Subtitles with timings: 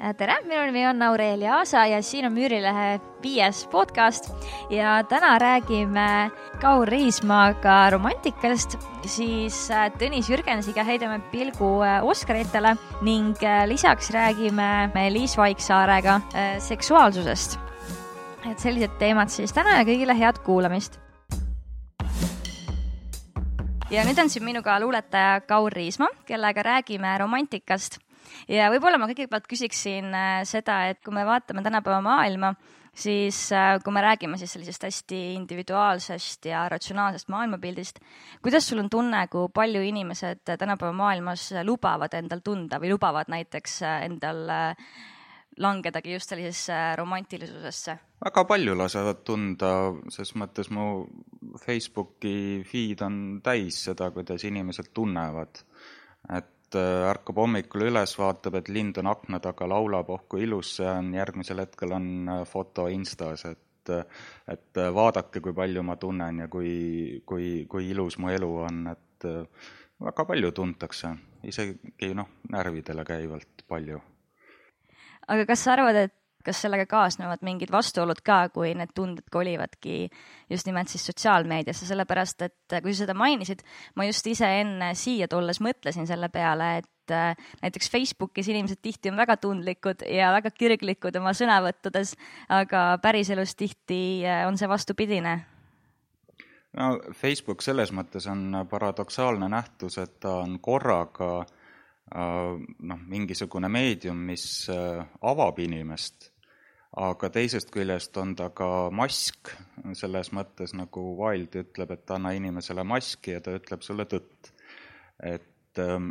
[0.00, 4.30] Äh, tere, minu nimi on Aurelia Aasa ja siin on Müürilehe viies podcast.
[4.72, 6.30] Ja täna räägime
[6.62, 13.36] Kaur Riismaaga romantikast, siis äh, Tõnis Jürgensiga heidame pilgu äh, Oscaritele ning
[13.68, 16.20] lisaks räägime Liis Vaiksaarega
[16.58, 17.58] seksuaalsusest.
[18.50, 20.96] et sellised teemad siis täna ja kõigile head kuulamist.
[23.90, 28.00] Ja nüüd on siin minuga luuletaja Kaur Riismaa, kellega räägime romantikast
[28.48, 32.52] ja võib-olla ma kõigepealt küsiksin äh, seda, et kui me vaatame tänapäeva maailma,
[32.96, 38.02] siis äh, kui me räägime siis sellisest hästi individuaalsest ja ratsionaalsest maailmapildist,
[38.42, 43.80] kuidas sul on tunne, kui palju inimesed tänapäeva maailmas lubavad endal tunda või lubavad näiteks
[43.86, 44.46] äh, endal
[45.60, 47.96] langedagi just sellisesse romantilisusesse?
[48.24, 49.70] väga palju lasevad tunda,
[50.12, 50.86] ses mõttes mu
[51.62, 55.62] Facebooki feed on täis seda, kuidas inimesed tunnevad.
[56.36, 60.44] et et äh, ärkab hommikul üles, vaatab, et lind on akna taga, laulab, oh kui
[60.46, 64.04] ilus see on, järgmisel hetkel on äh, foto Instas, et äh,
[64.46, 69.26] et vaadake, kui palju ma tunnen ja kui, kui, kui ilus mu elu on, et
[70.00, 71.10] väga palju tuntakse,
[71.42, 73.98] isegi noh, närvidele käivalt palju.
[75.26, 80.08] aga kas sa arvad, et kas sellega kaasnevad mingid vastuolud ka, kui need tunded kolivadki
[80.50, 83.62] just nimelt siis sotsiaalmeediasse, sellepärast et kui sa seda mainisid,
[83.96, 89.12] ma just ise enne siia tulles mõtlesin selle peale, et äh, näiteks Facebookis inimesed tihti
[89.12, 92.16] on väga tundlikud ja väga kirglikud oma sõnavõttudes,
[92.48, 95.38] aga päriselus tihti äh, on see vastupidine.
[96.78, 101.48] No Facebook selles mõttes on paradoksaalne nähtus, et ta on korraga äh,
[102.10, 106.29] noh, mingisugune meedium, mis avab inimest
[106.98, 109.52] aga teisest küljest on ta ka mask,
[109.98, 114.50] selles mõttes nagu Wild ütleb, et anna inimesele maski ja ta ütleb sulle tõtt.
[115.22, 116.10] et, ähm,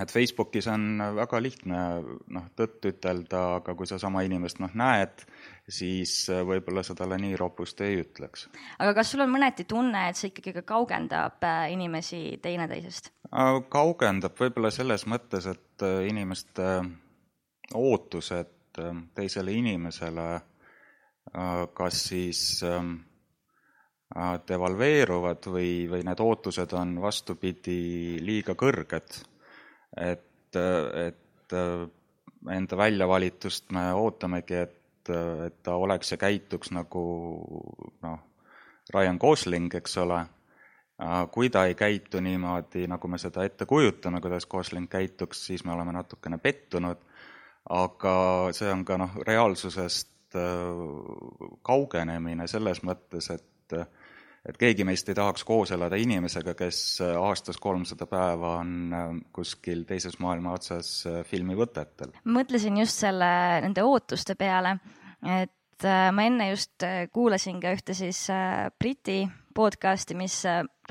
[0.00, 1.80] et Facebookis on väga lihtne
[2.28, 5.24] noh, tõtt ütelda, aga kui sa sama inimest noh, näed,
[5.68, 8.48] siis võib-olla sa talle nii ropust ei ütleks.
[8.78, 13.10] aga kas sul on mõneti tunne, et see ikkagi ka kaugendab äh, inimesi teineteisest?
[13.32, 16.82] Äh, kaugendab võib-olla selles mõttes, et äh, inimeste
[17.74, 22.94] ootused Ähm, teisele inimesele äh, kas siis ähm,
[24.16, 29.18] äh, devalveeruvad või, või need ootused on vastupidi liiga kõrged.
[30.00, 31.84] et, et äh,
[32.56, 35.10] enda väljavalitust me ootamegi, et,
[35.46, 37.04] et ta oleks ja käituks nagu
[38.02, 38.18] noh,
[38.94, 40.24] Ryan Gosling, eks ole,
[41.30, 45.72] kui ta ei käitu niimoodi, nagu me seda ette kujutame, kuidas Gosling käituks, siis me
[45.76, 47.04] oleme natukene pettunud
[47.70, 48.14] aga
[48.56, 53.48] see on ka noh, reaalsusest äh, kaugenemine selles mõttes, et
[54.42, 59.84] et keegi meist ei tahaks koos elada inimesega, kes aastas kolmsada päeva on äh, kuskil
[59.88, 62.16] teises maailma otsas äh, filmivõtetel.
[62.26, 63.30] mõtlesin just selle,
[63.62, 64.78] nende ootuste peale,
[65.22, 65.50] et
[65.82, 68.28] ma enne just kuulasin ka ühte siis
[68.78, 69.24] Briti
[69.54, 70.36] podcast'i, mis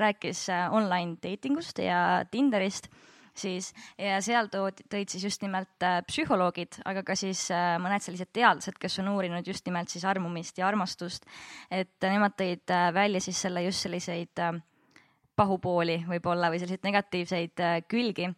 [0.00, 2.90] rääkis online dating ust ja Tinderist
[3.38, 8.04] siis ja seal toodi, tõid siis just nimelt äh, psühholoogid, aga ka siis äh, mõned
[8.04, 11.26] sellised teadlased, kes on uurinud just nimelt siis armumist ja armastust,
[11.70, 14.44] et nemad tõid äh, välja siis selle just selliseid
[15.36, 18.28] pahupooli võib-olla või selliseid negatiivseid külgi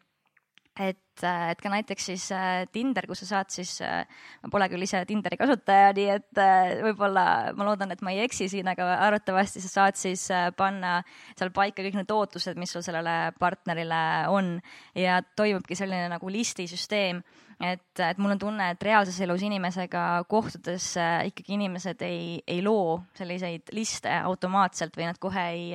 [0.75, 4.03] et, äh, et ka näiteks siis äh, Tinder, kus sa saad siis, äh,
[4.43, 6.41] ma pole küll ise Tinderi kasutaja, nii et
[6.83, 10.27] võib-olla ma loodan, et ma ei eksi siin, aga arvatavasti sa saad siis
[10.59, 10.97] panna
[11.39, 14.03] seal paika kõik need ootused, mis sul sellele partnerile
[14.35, 14.57] on.
[14.99, 17.23] Ja toimubki selline nagu listisüsteem
[17.63, 20.91] et, et mul on tunne, et reaalses elus inimesega kohtudes
[21.31, 25.71] ikkagi inimesed ei, ei loo selliseid liste automaatselt või nad kohe ei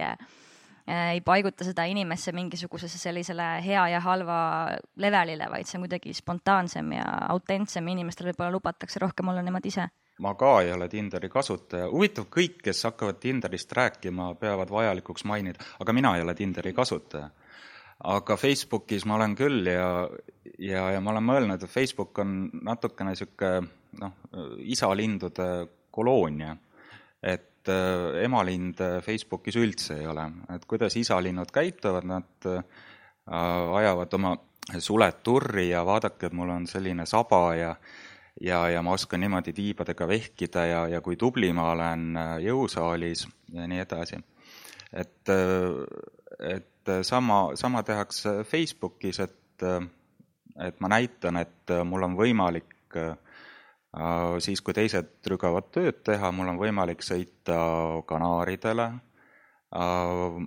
[0.89, 4.39] ei paiguta seda inimesse mingisugusesse sellisele hea ja halva
[4.97, 9.65] levelile, vaid see on kuidagi spontaansem ja autentsem ja inimestele võib-olla lubatakse rohkem olla nemad
[9.69, 9.89] ise
[10.19, 15.63] ma ka ei ole Tinderi kasutaja, huvitav, kõik, kes hakkavad Tinderist rääkima, peavad vajalikuks mainida,
[15.79, 17.29] aga mina ei ole Tinderi kasutaja.
[17.99, 20.07] aga Facebookis ma olen küll ja,
[20.59, 23.67] ja, ja ma olen mõelnud, et Facebook on natukene niisugune
[23.99, 24.13] noh,
[24.63, 26.55] isalindude koloonia.
[27.23, 32.63] et et äh, emalind äh, Facebookis üldse ei ole, et kuidas isalinnud käituvad, nad äh,
[33.29, 34.35] ajavad oma
[34.79, 37.75] suled turri ja vaadake, et mul on selline saba ja
[38.39, 43.65] ja, ja ma oskan niimoodi tiibadega vehkida ja, ja kui tubli ma olen jõusaalis ja
[43.67, 44.21] nii edasi.
[44.93, 45.31] et,
[46.39, 49.65] et sama, sama tehakse Facebookis, et,
[50.63, 53.17] et ma näitan, et mul on võimalik äh,
[54.43, 57.57] siis, kui teised trügavad tööd teha, mul on võimalik sõita
[58.09, 58.87] Kanaaridele,
[59.73, 60.39] äh,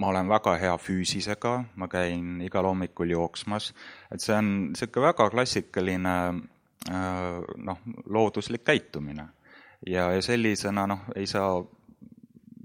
[0.00, 3.72] ma olen väga hea füüsisega, ma käin igal hommikul jooksmas,
[4.10, 6.16] et see on niisugune väga klassikaline
[6.88, 9.28] noh, looduslik käitumine.
[9.86, 11.62] ja, ja sellisena noh, ei saa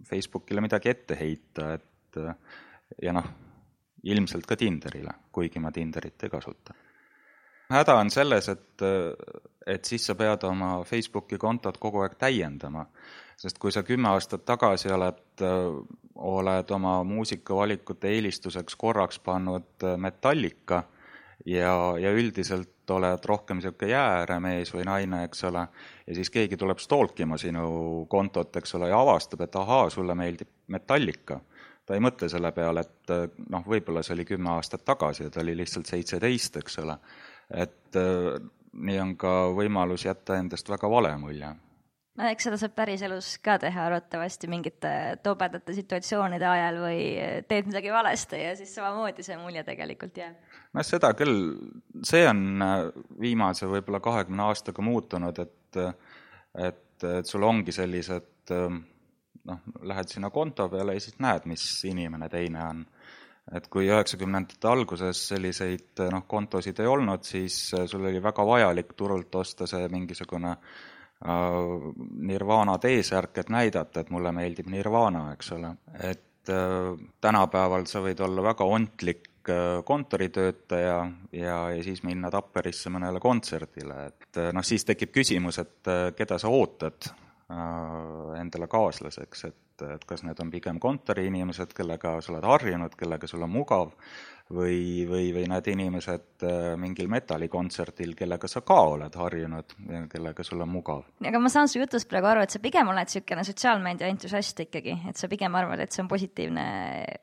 [0.07, 2.19] Facebookile midagi ette heita, et
[3.01, 3.28] ja noh,
[4.04, 6.74] ilmselt ka Tinderile, kuigi ma Tinderit ei kasuta.
[7.69, 8.85] Häda on selles, et,
[9.67, 12.85] et siis sa pead oma Facebooki kontot kogu aeg täiendama,
[13.38, 15.45] sest kui sa kümme aastat tagasi oled,
[16.15, 20.83] oled oma muusikavalikute eelistuseks korraks pannud Metallica
[21.45, 25.65] ja, ja üldiselt oled rohkem niisugune jääremees või naine, eks ole,
[26.06, 30.51] ja siis keegi tuleb stalkima sinu kontot, eks ole, ja avastab, et ahaa, sulle meeldib
[30.68, 31.39] Metallica.
[31.85, 33.11] ta ei mõtle selle peale, et
[33.50, 36.97] noh, võib-olla see oli kümme aastat tagasi ja ta oli lihtsalt seitseteist, eks ole.
[37.53, 38.00] Et
[38.75, 41.53] nii on ka võimalus jätta endast väga vale mulje
[42.19, 44.92] no eks seda saab päriselus ka teha arvatavasti mingite
[45.24, 47.00] tobedate situatsioonide ajal või
[47.50, 50.38] teed midagi valesti ja siis samamoodi see mulje tegelikult jääb.
[50.74, 51.56] noh, seda küll,
[52.07, 52.75] see on äh,
[53.21, 55.81] viimase võib-olla kahekümne aastaga muutunud, et
[56.56, 62.30] et, et sul ongi sellised noh, lähed sinna konto peale ja siis näed, mis inimene
[62.31, 62.86] teine on.
[63.53, 68.94] Et kui üheksakümnendate alguses selliseid noh, kontosid ei olnud, siis äh, sul oli väga vajalik
[68.97, 70.83] turult osta see mingisugune äh,
[71.24, 71.94] Äh,
[72.27, 75.71] Nirvana T-särk, et näidata, et mulle meeldib Nirvana, eks ole.
[76.03, 80.97] et äh, tänapäeval sa võid olla väga ontlik äh, kontoritöötaja
[81.31, 86.51] ja, ja siis minna Tapperisse mõnele kontserdile, et noh, siis tekib küsimus, et keda sa
[86.51, 87.13] ootad
[88.36, 93.44] endale kaaslaseks, et, et kas need on pigem kontoriinimesed, kellega sa oled harjunud, kellega sul
[93.44, 93.92] on mugav,
[94.54, 99.75] või, või, või need inimesed äh, mingil metallikontserdil, kellega sa ka oled harjunud
[100.12, 101.06] kellega sul on mugav.
[101.25, 105.00] aga ma saan su jutust praegu aru, et sa pigem oled niisugune sotsiaalmeedia entusiast ikkagi,
[105.10, 106.66] et sa pigem arvad, et see on positiivne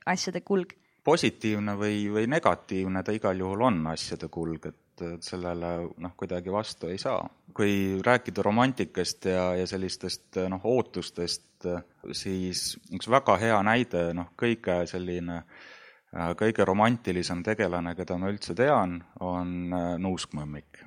[0.06, 0.74] asjade kulg?
[1.02, 6.52] positiivne või, või negatiivne ta igal juhul on asjade kulg, et, et sellele noh, kuidagi
[6.52, 7.24] vastu ei saa.
[7.54, 11.66] kui rääkida romantikast ja, ja sellistest noh, ootustest,
[12.12, 15.70] siis üks väga hea näide, noh, kõige selline äh,
[16.12, 20.82] Äh, kõige romantilisem tegelane, keda ma üldse tean, on äh, nuuskmõmmik.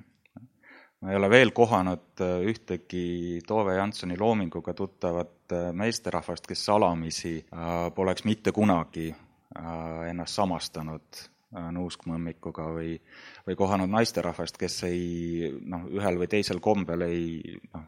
[1.02, 7.36] ma ei ole veel kohanud äh, ühtegi Tove Jansoni loominguga tuttavat meesterahvast, kes salamisi
[7.96, 9.12] poleks mitte kunagi
[10.10, 11.20] ennast samastanud
[11.52, 12.96] nuuskmõmmikuga või,
[13.48, 17.86] või kohanud naisterahvast, kes ei noh, ühel või teisel kombel ei noh,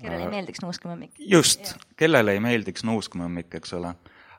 [0.00, 1.20] kellele ei meeldiks nuuskmõmmik.
[1.30, 3.94] just, kellele ei meeldiks nuuskmõmmik, eks ole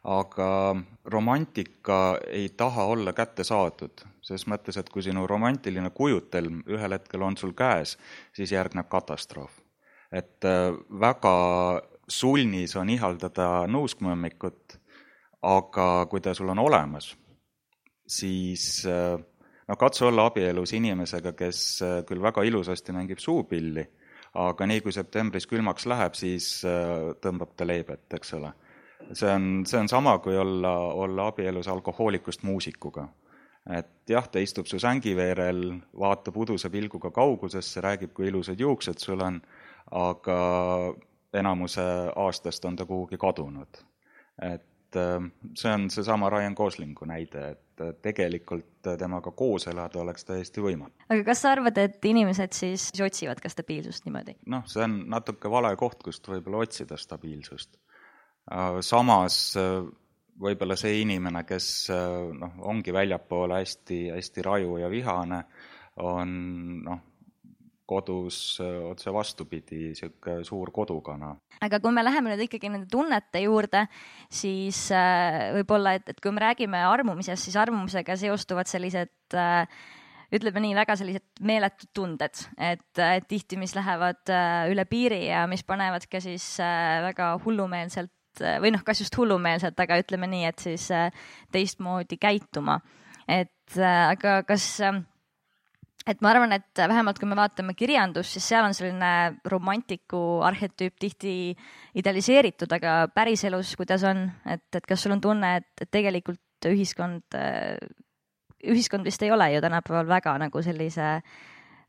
[0.05, 6.93] aga romantika ei taha olla kätte saadud, ses mõttes, et kui sinu romantiline kujutelm ühel
[6.93, 7.97] hetkel on sul käes,
[8.33, 9.61] siis järgneb katastroof.
[10.11, 14.77] et äh, väga sulnis on ihaldada nuuskmõmmikut,
[15.41, 17.15] aga kui ta sul on olemas,
[18.07, 19.15] siis äh,
[19.67, 23.85] no katsu olla abielus inimesega, kes äh, küll väga ilusasti mängib suupilli,
[24.35, 26.59] aga nii kui septembris külmaks läheb, siis
[27.23, 28.49] tõmbab ta leebet, eks ole
[29.13, 33.07] see on, see on sama, kui olla, olla abielus alkohoolikust muusikuga.
[33.69, 39.23] et jah, ta istub su sängiveerel, vaatab uduse pilguga kaugusesse, räägib, kui ilusad juuksed sul
[39.25, 39.39] on,
[39.91, 40.37] aga
[41.33, 41.85] enamuse
[42.15, 43.81] aastast on ta kuhugi kadunud.
[44.41, 44.65] et
[44.99, 47.61] äh, see on seesama Ryan Goslingu näide, et
[48.01, 50.95] tegelikult temaga koos elada oleks täiesti võimatu.
[51.09, 54.37] aga kas sa arvad, et inimesed siis otsivad ka stabiilsust niimoodi?
[54.51, 57.75] noh, see on natuke vale koht, kust võib-olla otsida stabiilsust
[58.45, 59.81] Äh, samas äh,
[60.41, 65.41] võib-olla see inimene, kes äh, noh, ongi väljapoole hästi, hästi raju ja vihane,
[66.05, 66.35] on
[66.85, 67.01] noh,
[67.85, 71.35] kodus otse vastupidi, niisugune suur kodukana.
[71.61, 73.85] aga kui me läheme nüüd ikkagi nende tunnete juurde,
[74.29, 74.87] siis
[75.57, 79.37] võib-olla, et, et kui me räägime armumisest, siis armumisega seostuvad sellised
[80.35, 84.33] ütleme nii, väga sellised meeletud tunded, et, tihti, mis lähevad
[84.71, 86.55] üle piiri ja mis panevad ka siis
[87.05, 88.11] väga hullumeelselt
[88.61, 90.89] või noh, kas just hullumeelselt, aga ütleme nii, et siis
[91.53, 92.81] teistmoodi käituma.
[93.27, 94.65] et aga kas,
[96.07, 100.99] et ma arvan, et vähemalt kui me vaatame kirjandust, siis seal on selline romantiku arhetüüp
[101.01, 101.33] tihti
[101.97, 107.35] idealiseeritud, aga päriselus, kuidas on, et, et kas sul on tunne, et, tegelikult ühiskond,
[108.65, 111.19] ühiskond vist ei ole ju tänapäeval väga nagu sellise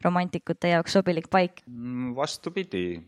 [0.04, 1.62] romantikute jaoks sobilik paik?
[1.66, 2.98] Mm, vastupidi,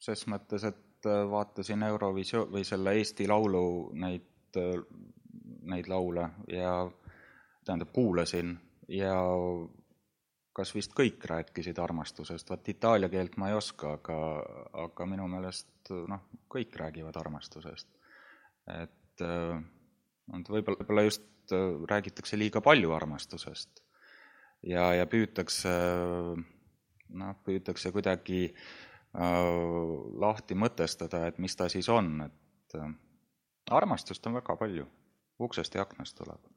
[0.00, 4.22] ses mõttes, et Äh, vaatasin Eurovisio- või selle Eesti Laulu neid,
[4.56, 4.84] äh,
[5.62, 6.90] neid laule ja
[7.64, 9.16] tähendab, kuulasin ja
[10.52, 14.16] kas vist kõik rääkisid armastusest, vot itaalia keelt ma ei oska, aga,
[14.84, 17.88] aga minu meelest noh, kõik räägivad armastusest.
[18.68, 19.62] et äh,
[20.28, 21.28] võib-olla, võib-olla just
[21.88, 23.82] räägitakse liiga palju armastusest
[24.62, 25.72] ja, ja püütakse
[27.12, 29.50] noh, püütakse kuidagi äh,
[30.24, 32.92] lahti mõtestada, et mis ta siis on, et äh,
[33.70, 34.86] armastust on väga palju,
[35.42, 36.50] uksest ja aknast tuleb.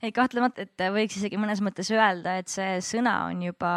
[0.00, 3.72] Ei, kahtlemata, et võiks isegi mõnes mõttes öelda, et see sõna on juba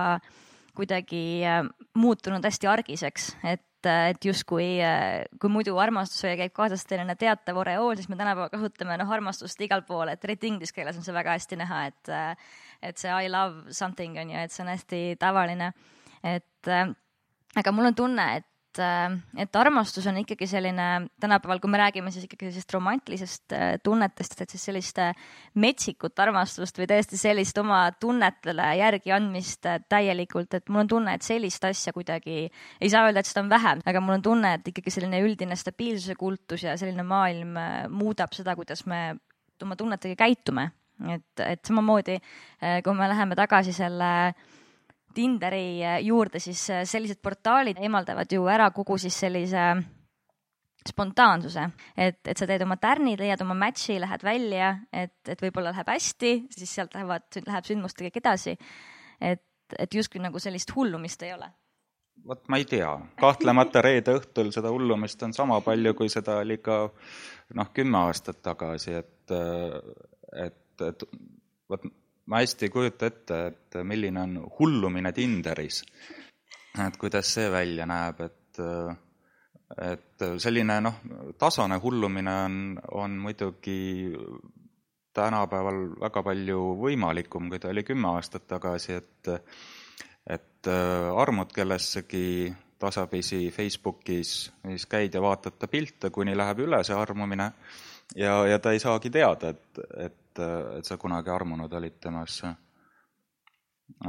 [0.75, 1.63] kuidagi äh,
[1.97, 4.79] muutunud hästi argiseks, et et justkui,
[5.37, 9.83] kui muidu armastusega käib kaasas selline teatav oreool, siis me tänapäeval kasutame noh, armastust igal
[9.85, 12.11] pool, et eriti inglise keeles on see väga hästi näha, et
[12.81, 15.71] et see I love something on ju, et see on hästi tavaline.
[16.23, 16.71] et
[17.55, 18.47] aga mul on tunne, et
[18.79, 20.85] et, et armastus on ikkagi selline,
[21.21, 25.13] tänapäeval, kui me räägime siis ikkagi sellisest romantilisest äh, tunnetest, et siis sellist äh,
[25.61, 31.15] metsikut armastust või tõesti sellist oma tunnetele järgi andmist äh, täielikult, et mul on tunne,
[31.15, 32.47] et sellist asja kuidagi,
[32.81, 35.57] ei saa öelda, et seda on vähem, aga mul on tunne, et ikkagi selline üldine
[35.59, 37.55] stabiilsuse kultus ja selline maailm
[37.93, 39.07] muudab seda, kuidas me
[39.63, 40.71] oma tunnetega käitume.
[41.11, 42.13] et, et samamoodi,
[42.83, 44.53] kui me läheme tagasi selle äh,
[45.15, 49.65] Tinderi äh, juurde, siis äh, sellised portaalid eemaldavad ju ära kogu siis sellise
[50.85, 51.65] spontaansuse,
[51.97, 55.89] et, et sa teed oma tärni, leiad oma match'i, lähed välja, et, et võib-olla läheb
[55.89, 58.57] hästi, siis sealt lähevad, läheb sündmustega kõik edasi.
[59.21, 59.41] et,
[59.79, 61.49] et justkui nagu sellist hullumist ei ole.
[62.27, 66.59] vot ma ei tea, kahtlemata reede õhtul seda hullumist on sama palju, kui seda oli
[66.61, 66.83] ka
[67.55, 69.33] noh, kümme aastat tagasi, et,
[70.45, 71.07] et, et
[72.25, 75.83] ma hästi ei kujuta ette, et milline on hullumine Tinderis.
[76.87, 78.59] et kuidas see välja näeb, et,
[79.91, 80.99] et selline noh,
[81.39, 82.59] tasane hullumine on,
[82.91, 84.11] on muidugi
[85.15, 89.33] tänapäeval väga palju võimalikum, kui ta oli kümme aastat tagasi, et
[90.25, 92.49] et armud kellessegi
[92.81, 94.31] tasapisi Facebookis,
[94.65, 97.51] siis käid ja vaatad ta pilte, kuni läheb üle see armumine
[98.15, 102.55] ja, ja ta ei saagi teada, et, et et, sa kunagi armunud olid temasse.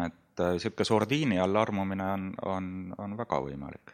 [0.05, 3.93] et niisugune äh, sordiini all armumine on, on, on väga võimalik.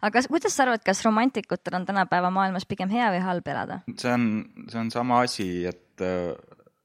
[0.00, 3.80] aga kas, kuidas sa arvad, kas romantikutel on tänapäeva maailmas pigem hea või halb elada?
[3.96, 4.28] see on,
[4.70, 6.06] see on sama asi, et,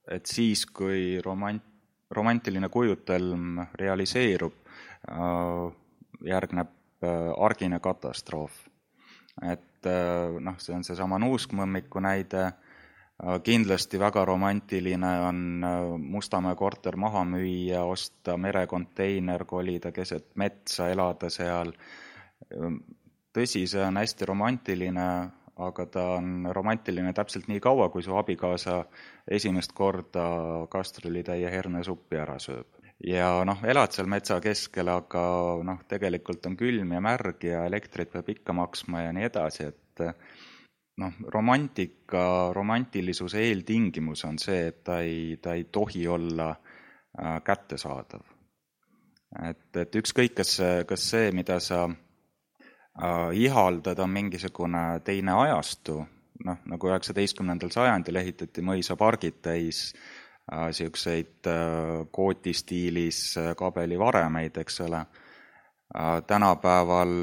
[0.09, 1.67] et siis, kui romant-,
[2.11, 4.57] romantiline kujutelm realiseerub,
[5.09, 5.67] äh,
[6.33, 6.73] järgneb
[7.05, 8.65] äh, argine katastroof.
[9.51, 12.51] et noh, see on seesama nuuskmõmmiku näide
[13.43, 21.29] kindlasti väga romantiline on äh, Mustamäe korter maha müüa, osta merekonteiner, kolida keset metsa, elada
[21.29, 21.73] seal.
[23.31, 25.07] Tõsi, see on hästi romantiline,
[25.61, 28.81] aga ta on romantiline täpselt nii kaua, kui su abikaasa
[29.29, 30.25] esimest korda
[30.73, 32.80] kastrulitäie hernesuppi ära sööb.
[33.07, 35.23] Ja noh, elad seal metsa keskel, aga
[35.65, 40.03] noh, tegelikult on külm ja märg ja elektrit peab ikka maksma ja nii edasi, et
[41.01, 48.23] noh, romantika, romantilisuse eeltingimus on see, et ta ei, ta ei tohi olla äh, kättesaadav.
[49.49, 56.01] et, et ükskõik, kas, kas see, mida sa äh, ihaldad, on mingisugune teine ajastu,
[56.45, 60.20] noh, nagu üheksateistkümnendal sajandil ehitati mõisapargid täis äh,
[61.47, 65.05] äh, kootistiilis äh, kabelivaremeid, eks ole.
[65.95, 67.15] Äh,, tänapäeval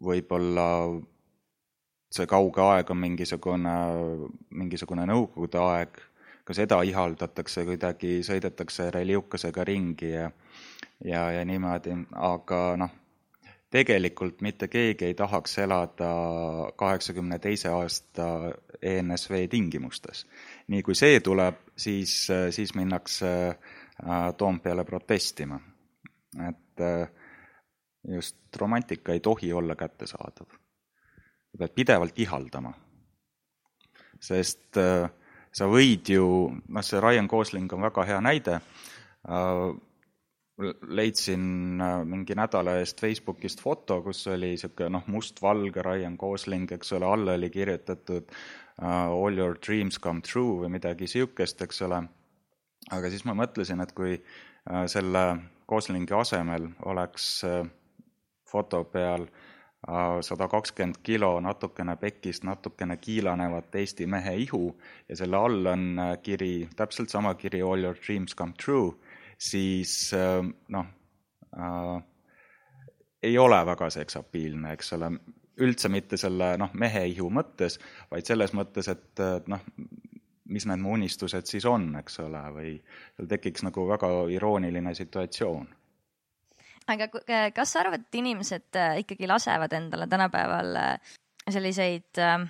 [0.00, 0.68] võib-olla
[2.10, 3.74] see kauge aeg on mingisugune,
[4.50, 6.00] mingisugune nõukogude aeg,
[6.44, 10.30] ka seda ihaldatakse kuidagi, sõidetakse reliukasega ringi ja
[11.04, 12.90] ja, ja niimoodi, aga noh,
[13.70, 16.10] tegelikult mitte keegi ei tahaks elada
[16.76, 18.26] kaheksakümne teise aasta
[18.82, 20.26] ENSV tingimustes.
[20.68, 25.60] nii kui see tuleb, siis, siis minnakse äh, Toompeale protestima.
[26.48, 27.08] et äh,
[28.08, 30.60] just romantika ei tohi olla kättesaadav
[31.50, 32.72] sa pead pidevalt ihaldama.
[34.20, 35.10] sest äh,
[35.52, 36.26] sa võid ju,
[36.68, 38.60] noh, see Ryan Gosling on väga hea näide
[40.88, 46.92] leidsin äh, mingi nädala eest Facebookist foto, kus oli niisugune noh, mustvalge Ryan Gosling, eks
[46.98, 52.02] ole, alla oli kirjutatud uh, all your dreams come true või midagi niisugust, eks ole.
[52.90, 55.24] aga siis ma mõtlesin, et kui uh, selle
[55.70, 57.30] Goslingi asemel oleks
[58.50, 59.28] foto peal
[60.20, 64.76] sada kakskümmend kilo natukene pekist, natukene kiilanevat Eesti mehe ihu
[65.08, 68.92] ja selle all on äh, kiri, täpselt sama kiri All your dreams come true,
[69.40, 70.86] siis äh, noh
[71.56, 72.02] äh,,
[73.22, 75.10] ei ole väga seksapiilne, eks ole,
[75.60, 77.76] üldse mitte selle noh, mehe ihu mõttes,
[78.10, 79.20] vaid selles mõttes, et
[79.52, 79.60] noh,
[80.50, 82.72] mis need mu unistused siis on, eks ole, või
[83.16, 85.68] seal tekiks nagu väga irooniline situatsioon.
[86.90, 87.06] Aga
[87.54, 91.12] kas sa arvad, et inimesed äh, ikkagi lasevad endale tänapäeval äh,
[91.46, 92.40] selliseid äh,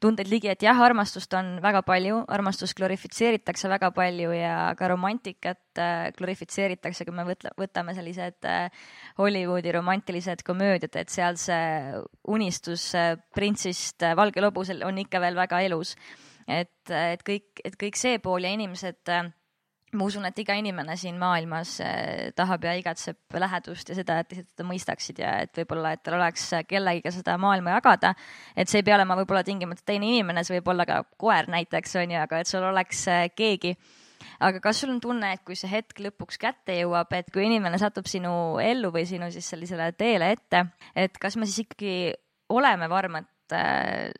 [0.00, 5.80] tundeid ligi, et jah, armastust on väga palju, armastust glorifitseeritakse väga palju ja ka romantikat
[5.82, 8.68] äh, glorifitseeritakse, kui me võtle, võtame sellised äh,
[9.18, 15.62] Hollywoodi romantilised komöödiad, et seal see unistus äh, printsist valgel hobusel on ikka veel väga
[15.66, 15.96] elus.
[16.48, 19.10] et, et kõik, et kõik see pool ja inimesed
[19.96, 24.28] ma usun, et iga inimene siin maailmas eh, tahab ja igatseb lähedust ja seda, et
[24.28, 28.12] teised teda mõistaksid ja et võib-olla, et tal oleks kellegiga seda maailma jagada.
[28.56, 31.96] et see ei pea olema võib-olla tingimata teine inimene, see võib olla ka koer näiteks
[32.02, 33.74] on ju, aga et sul oleks eh, keegi.
[34.44, 37.80] aga kas sul on tunne, et kui see hetk lõpuks kätte jõuab, et kui inimene
[37.80, 42.12] satub sinu ellu või sinu siis sellisele teele ette, et kas me siis ikkagi
[42.48, 43.37] oleme varmad äh,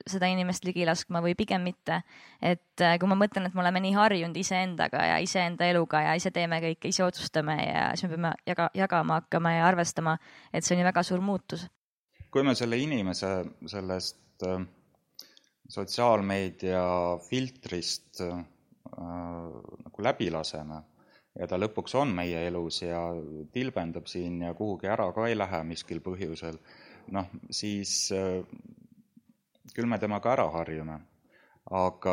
[0.08, 2.02] seda inimest ligi laskma või pigem mitte.
[2.40, 6.14] et äh, kui ma mõtlen, et me oleme nii harjunud iseendaga ja iseenda eluga ja
[6.18, 10.18] ise teeme kõike, ise otsustame ja siis me peame jaga, jagama hakkama ja arvestama,
[10.52, 11.66] et see on ju väga suur muutus.
[12.30, 13.32] kui me selle inimese
[13.66, 14.60] sellest äh,
[15.68, 16.84] sotsiaalmeedia
[17.28, 18.44] filtrist äh,
[18.98, 20.82] nagu läbi laseme
[21.38, 23.00] ja ta lõpuks on meie elus ja
[23.54, 26.58] tilbendab siin ja kuhugi ära ka ei lähe miskil põhjusel,
[27.14, 28.40] noh, siis äh,
[29.74, 30.98] küll me temaga ära harjume.
[31.68, 32.12] aga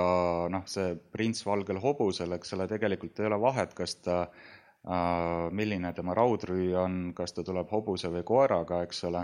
[0.52, 5.94] noh, see prints valgel hobusel, eks ole, tegelikult ei ole vahet, kas ta äh, milline
[5.96, 9.22] tema raudrüü on, kas ta tuleb hobuse või koeraga, eks ole,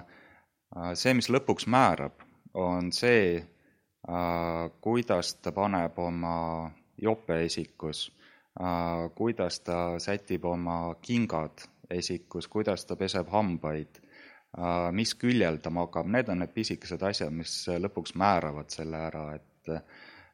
[0.78, 2.24] äh, see, mis lõpuks määrab,
[2.56, 3.42] on see,
[4.08, 6.38] äh, kuidas ta paneb oma
[6.96, 8.08] jope esikus,
[9.16, 14.11] kuidas ta sätib oma kingad esikus, kuidas ta peseb hambaid Äh,
[14.92, 19.78] mis küljel ta magab, need on need pisikesed asjad, mis lõpuks määravad selle ära, et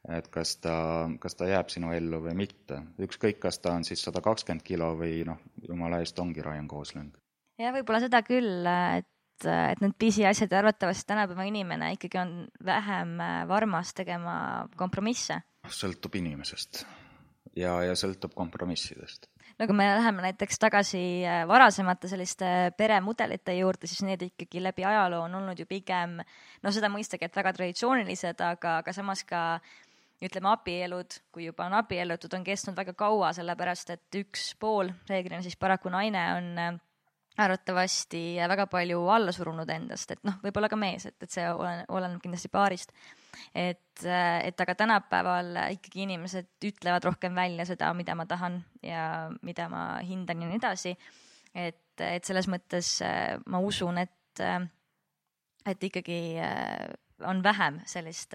[0.08, 0.74] et kas ta,
[1.20, 2.80] kas ta jääb sinu ellu või mitte.
[3.04, 7.12] ükskõik, kas ta on siis sada kakskümmend kilo või noh, jumala eest ongi Ryan Gosling.
[7.60, 9.10] jah, võib-olla seda küll, et,
[9.44, 12.34] et need pisiasjad ja arvatavasti tänapäeva inimene ikkagi on
[12.66, 13.18] vähem
[13.50, 14.38] varmas tegema
[14.78, 15.42] kompromisse.
[15.68, 16.86] sõltub inimesest
[17.56, 23.90] ja, ja sõltub kompromissidest no kui me läheme näiteks tagasi äh, varasemate selliste peremudelite juurde,
[23.90, 26.20] siis need ikkagi läbi ajaloo on olnud ju pigem
[26.64, 29.60] no seda mõistagi, et väga traditsioonilised, aga, aga samas ka
[30.24, 35.44] ütleme, abielud, kui juba on abiellutud, on kestnud väga kaua, sellepärast et üks pool, reeglina
[35.46, 36.78] siis paraku naine, on äh,
[37.38, 41.84] arvatavasti väga palju alla surunud endast, et noh, võib-olla ka mees, et, et see olen,
[41.94, 42.94] oleneb kindlasti paarist.
[43.54, 49.70] et, et aga tänapäeval ikkagi inimesed ütlevad rohkem välja seda, mida ma tahan ja mida
[49.70, 50.96] ma hindan ja nii edasi.
[51.54, 54.66] et, et selles mõttes äh, ma usun, et, äh,
[55.66, 56.90] et ikkagi äh,
[57.26, 58.34] on vähem sellist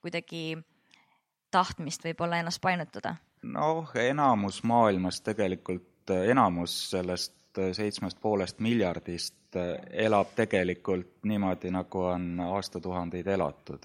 [0.00, 0.56] kuidagi
[1.52, 3.16] tahtmist võib-olla ennast painutada.
[3.42, 12.06] noh, enamus maailmas tegelikult, enamus sellest Äh, seitsmest poolest miljardist äh, elab tegelikult niimoodi, nagu
[12.08, 13.84] on aastatuhandeid elatud.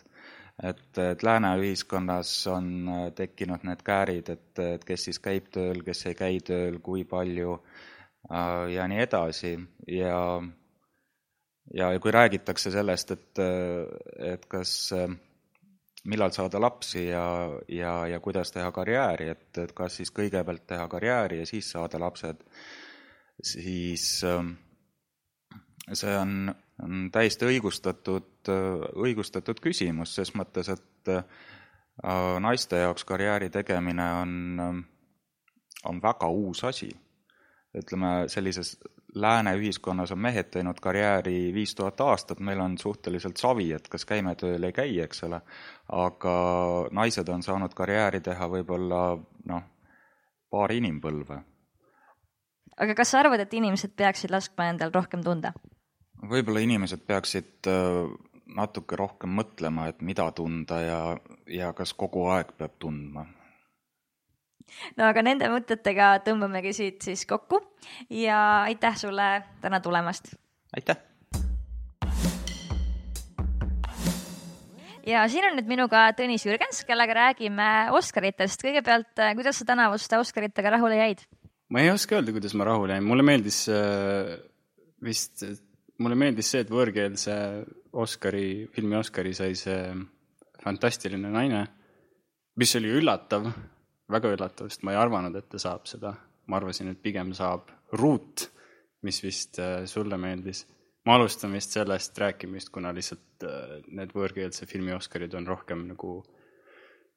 [0.64, 5.84] et, et lääne ühiskonnas on äh, tekkinud need käärid, et, et kes siis käib tööl,
[5.84, 7.60] kes ei käi tööl, kui palju
[8.74, 9.54] ja nii edasi
[9.88, 10.16] ja
[11.74, 13.40] ja, ja kui räägitakse sellest, et,
[14.20, 14.74] et kas
[16.12, 17.28] millal saada lapsi ja,
[17.68, 22.00] ja, ja kuidas teha karjääri, et, et kas siis kõigepealt teha karjääri ja siis saada
[22.00, 22.44] lapsed,
[23.44, 24.52] siis ähm,
[25.94, 28.52] see on, on täiesti õigustatud,
[28.96, 31.24] õigustatud küsimus, ses mõttes, et äh,
[32.44, 34.80] naiste jaoks karjääri tegemine on, ähm,
[35.86, 36.92] on väga uus asi.
[37.78, 38.78] ütleme, sellises
[39.16, 44.06] lääne ühiskonnas on mehed teinud karjääri viis tuhat aastat, meil on suhteliselt savi, et kas
[44.06, 45.42] käime tööl, ei käi, eks ole,
[45.94, 46.34] aga
[46.92, 49.02] naised on saanud karjääri teha võib-olla
[49.46, 49.64] noh,
[50.50, 51.44] paar inimpõlve
[52.78, 55.54] aga kas sa arvad, et inimesed peaksid laskma endal rohkem tunda?
[56.18, 58.06] võib-olla inimesed peaksid äh,
[58.58, 61.02] natuke rohkem mõtlema, et mida tunda ja,
[61.52, 63.28] ja kas kogu aeg peab tundma.
[64.98, 67.62] no aga nende mõtetega tõmbamegi siit siis kokku
[68.10, 69.30] ja aitäh sulle
[69.62, 70.34] täna tulemast!
[70.78, 70.98] aitäh!
[75.08, 78.64] ja siin on nüüd minuga Tõnis Jürgens, kellega räägime Oscaritest.
[78.64, 81.28] kõigepealt, äh, kuidas sa tänavuste Oscaritega rahule jäid?
[81.70, 84.36] Ma ei oska öelda, kuidas ma rahule jäin, mulle meeldis äh,
[85.04, 85.44] vist,
[86.00, 87.38] mulle meeldis see, et võõrkeelse
[87.98, 89.82] Oscari, filmi Oscari sai see
[90.64, 91.64] fantastiline naine,
[92.60, 93.50] mis oli üllatav,
[94.12, 96.16] väga üllatav, sest ma ei arvanud, et ta saab seda.
[96.48, 97.68] ma arvasin, et pigem saab
[98.00, 98.46] Ruut,
[99.04, 100.66] mis vist äh, sulle meeldis.
[101.06, 106.24] ma alustan vist sellest rääkimist, kuna lihtsalt äh, need võõrkeelse filmi Oscarid on rohkem nagu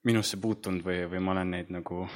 [0.05, 2.07] minusse puutunud või, või ma olen neid nagu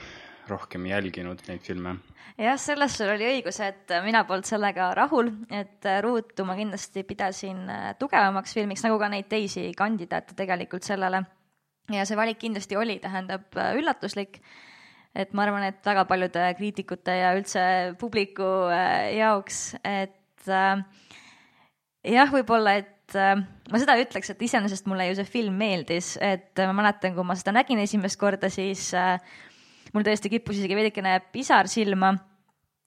[0.50, 1.96] rohkem jälginud neid filme.
[2.38, 7.64] jah, selles sul oli õigus, et mina polnud sellega rahul, et Ruutu ma kindlasti pidasin
[7.70, 11.24] äh, tugevamaks filmiks, nagu ka neid teisi kandidaate tegelikult sellele
[11.92, 14.40] ja see valik kindlasti oli, tähendab, üllatuslik
[15.14, 17.64] et ma arvan, et väga paljude kriitikute ja üldse
[18.00, 18.46] publiku
[19.14, 20.82] jaoks, et äh,
[22.14, 23.38] jah, võib-olla, et äh,
[23.70, 27.38] ma seda ütleks, et iseenesest mulle ju see film meeldis, et ma mäletan, kui ma
[27.38, 29.16] seda nägin esimest korda, siis äh,
[29.94, 32.12] mul tõesti kippus isegi veidikene pisar silma.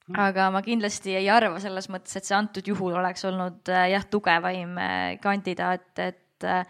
[0.07, 4.05] aga ma kindlasti ei arva selles mõttes, et see antud juhul oleks olnud äh, jah,
[4.07, 6.63] tugevaim äh, kandidaat, et äh,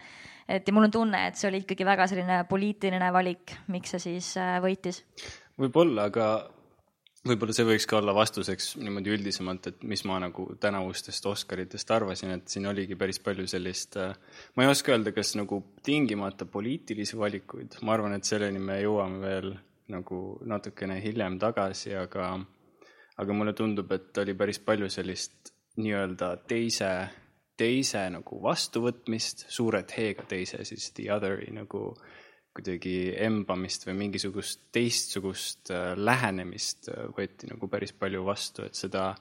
[0.48, 4.00] et ja mul on tunne, et see oli ikkagi väga selline poliitiline valik, miks see
[4.06, 4.32] siis
[4.64, 5.02] võitis.
[5.60, 6.28] võib-olla, aga
[7.28, 12.32] võib-olla see võiks ka olla vastuseks niimoodi üldisemalt, et mis ma nagu tänavustest Oscaritest arvasin,
[12.38, 14.00] et siin oligi päris palju sellist,
[14.56, 19.20] ma ei oska öelda, kas nagu tingimata poliitilisi valikuid, ma arvan, et selleni me jõuame
[19.22, 19.52] veel
[19.88, 22.32] nagu natukene hiljem tagasi, aga
[23.18, 26.90] aga mulle tundub, et oli päris palju sellist nii-öelda teise,
[27.58, 31.92] teise nagu vastuvõtmist, suure T-ga teise siis the other'i nagu
[32.58, 39.12] kuidagi embamist või mingisugust teistsugust äh, lähenemist äh, võeti nagu päris palju vastu, et seda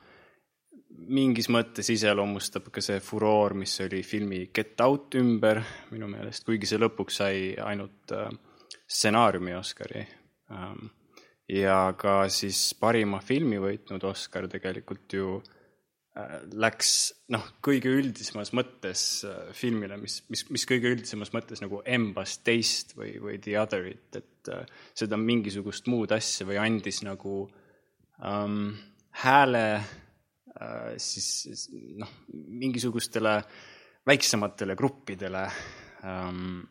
[0.98, 6.70] mingis mõttes iseloomustab ka see furoor, mis oli filmi Get Out ümber minu meelest, kuigi
[6.70, 8.32] see lõpuks sai ainult äh,
[8.88, 10.06] stsenaariumi Oscari.
[10.52, 10.90] Ähm,
[11.52, 15.38] ja ka siis parima filmi võitnud Oscar tegelikult ju
[16.18, 16.92] Äh, läks
[17.34, 22.96] noh, kõige üldisemas mõttes äh, filmile, mis, mis, mis kõige üldisemas mõttes nagu embas teist
[22.98, 24.64] või, või the other'it, et äh,
[24.98, 27.44] seda mingisugust muud asja või andis nagu
[28.26, 28.72] ähm,
[29.22, 31.68] hääle äh, siis
[32.02, 33.38] noh, mingisugustele
[34.08, 35.46] väiksematele gruppidele
[36.08, 36.66] ähm,.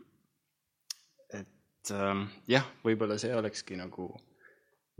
[1.94, 4.10] Ähm, jah, võib-olla see olekski nagu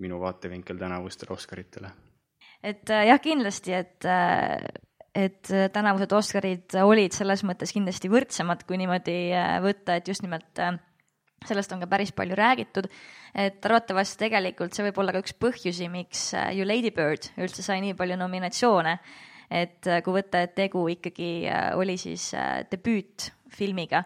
[0.03, 1.91] minu vaatevinkel tänavustele Oscaritele.
[2.65, 4.59] Et äh, jah, kindlasti, et, äh,
[5.15, 9.17] et äh, tänavused Oscarid olid selles mõttes kindlasti võrdsemad, kui niimoodi
[9.65, 10.63] võtta, et just nimelt
[11.47, 12.89] sellest on ka päris palju räägitud,
[13.37, 17.83] et arvatavasti tegelikult see võib olla ka üks põhjusi, miks ju Lady Bird üldse sai
[17.85, 18.99] nii palju nominatsioone.
[19.47, 21.47] et kui võtta, et tegu ikkagi
[21.79, 22.33] oli siis
[22.73, 24.01] debüütfilmiga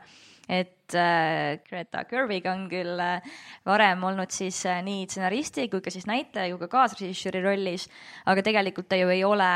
[0.51, 3.27] et äh, Greta Gerwig on küll äh,
[3.67, 7.87] varem olnud siis äh, nii stsenaristi kui ka siis näitleja kui ka kaasrežissööri rollis,
[8.31, 9.51] aga tegelikult ta ju ei ole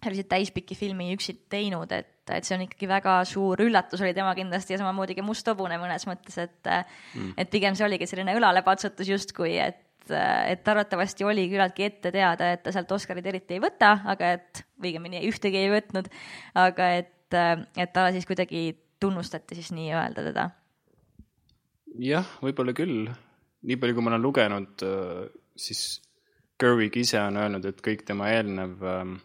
[0.00, 4.32] selliseid täispikki filmi üksi teinud, et, et see on ikkagi väga suur üllatus oli tema
[4.36, 7.34] kindlasti ja samamoodi ka Must hobune mõnes mõttes, et mm.
[7.40, 12.62] et pigem see oligi selline õlalepatsutus justkui, et et arvatavasti oli küllaltki ette teada, et
[12.64, 16.08] ta sealt Oscarit eriti ei võta, aga et, õigemini ühtegi ei võtnud,
[16.58, 20.50] aga et, et ta siis kuidagi tunnustati siis nii-öelda teda?
[22.00, 23.08] jah, võib-olla küll.
[23.66, 26.00] nii palju, kui ma olen lugenud, äh, siis
[26.60, 29.16] Gerwig ise on öelnud, et kõik tema eelnev ähm,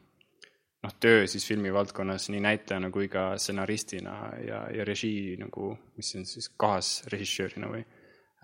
[0.86, 6.26] noh, töö siis filmivaldkonnas nii näitlejana kui ka stsenaristina ja, ja režii nagu, mis on
[6.30, 7.84] siis kaasrežissöörina või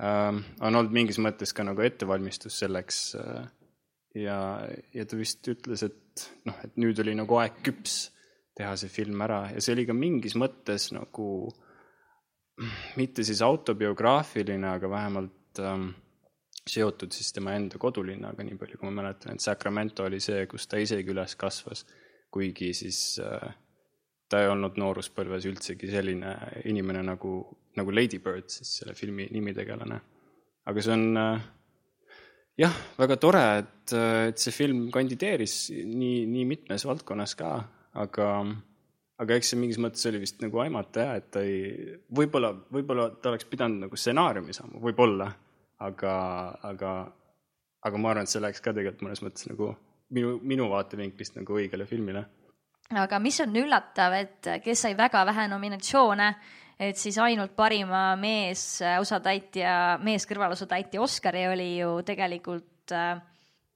[0.03, 3.45] ähm,, on olnud mingis mõttes ka nagu ettevalmistus selleks äh,
[4.19, 4.37] ja,
[4.93, 8.03] ja ta vist ütles, et noh, et nüüd oli nagu aeg küps
[8.61, 9.43] teha see film ära.
[9.55, 11.27] Ja see oli ka mingis mõttes nagu
[12.99, 15.89] mitte siis autobiograafiline, aga vähemalt ähm,
[16.67, 20.67] seotud siis tema enda kodulinnaga, nii palju kui ma mäletan, et Sacramento oli see, kus
[20.69, 21.85] ta isegi üles kasvas,
[22.31, 23.47] kuigi siis äh,
[24.29, 26.35] ta ei olnud nooruspõlves üldsegi selline
[26.69, 27.39] inimene nagu,
[27.77, 29.99] nagu Lady Bird, siis selle filmi nimitegelane.
[30.69, 31.49] aga see on äh,
[32.61, 37.55] jah, väga tore, et, äh, et see film kandideeris nii, nii mitmes valdkonnas ka
[37.99, 38.27] aga,
[39.21, 43.09] aga eks see mingis mõttes oli vist nagu aimata jah, et ta ei, võib-olla, võib-olla
[43.21, 45.31] ta oleks pidanud nagu stsenaariumi saama, võib-olla,
[45.83, 46.13] aga,
[46.71, 46.93] aga,
[47.87, 49.73] aga ma arvan, et see läks ka tegelikult mõnes mõttes nagu
[50.15, 52.25] minu, minu vaatevinklist nagu õigele filmile.
[52.91, 56.31] aga mis on üllatav, et kes sai väga vähe nominatsioone,
[56.81, 63.21] et siis ainult parima meesosatäitja, meeskõrvalosatäitja Oscari oli ju tegelikult äh,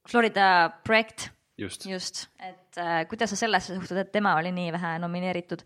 [0.08, 4.98] Florida projekt just, just., et äh, kuidas sa sellesse suhtud, et tema oli nii vähe
[5.02, 5.64] nomineeritud?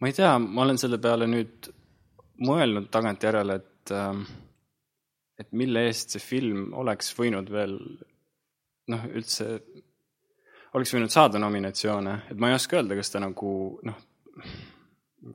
[0.00, 1.70] ma ei tea, ma olen selle peale nüüd
[2.44, 4.24] mõelnud tagantjärele, et äh,
[5.40, 7.74] et mille eest see film oleks võinud veel
[8.92, 9.48] noh, üldse,
[10.78, 13.50] oleks võinud saada nominatsioone, et ma ei oska öelda, kas ta nagu
[13.86, 14.04] noh,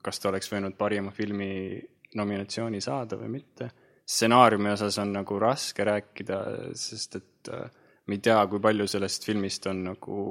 [0.05, 1.79] kas ta oleks võinud parima filmi
[2.15, 3.69] nominatsiooni saada või mitte.
[4.09, 6.39] stsenaariumi osas on nagu raske rääkida,
[6.73, 7.67] sest et äh,
[8.07, 10.21] me ei tea, kui palju sellest filmist on nagu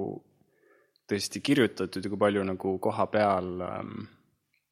[1.08, 3.94] tõesti kirjutatud ja kui palju nagu koha peal ähm,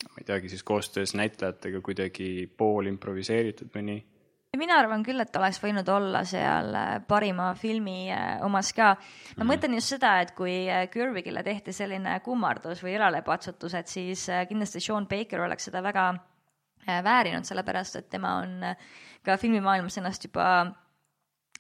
[0.07, 4.05] ma ei teagi, siis koostöös näitlejatega kuidagi pool improviseeritud või nii
[4.57, 8.95] mina arvan küll, et oleks võinud olla seal äh, parima filmi äh, omas ka.
[9.37, 9.51] ma mm.
[9.51, 10.87] mõtlen just seda, et kui äh,
[11.45, 16.15] tehti selline kummardus või õlalepatsutus, et siis kindlasti Sean Baker oleks seda väga
[16.87, 18.61] väärinud, sellepärast et tema on
[19.27, 20.47] ka filmimaailmas ennast juba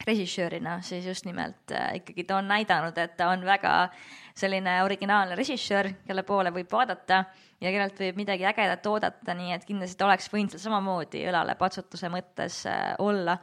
[0.04, 3.88] režissöörina, siis just nimelt äh, ikkagi ta on näidanud, et ta on väga
[4.36, 7.24] selline originaalne režissöör, kelle poole võib vaadata
[7.60, 11.56] ja kellelt võib midagi ägedat oodata, nii et kindlasti ta oleks võinud seal samamoodi õlale
[11.58, 13.38] patsutuse mõttes äh, olla.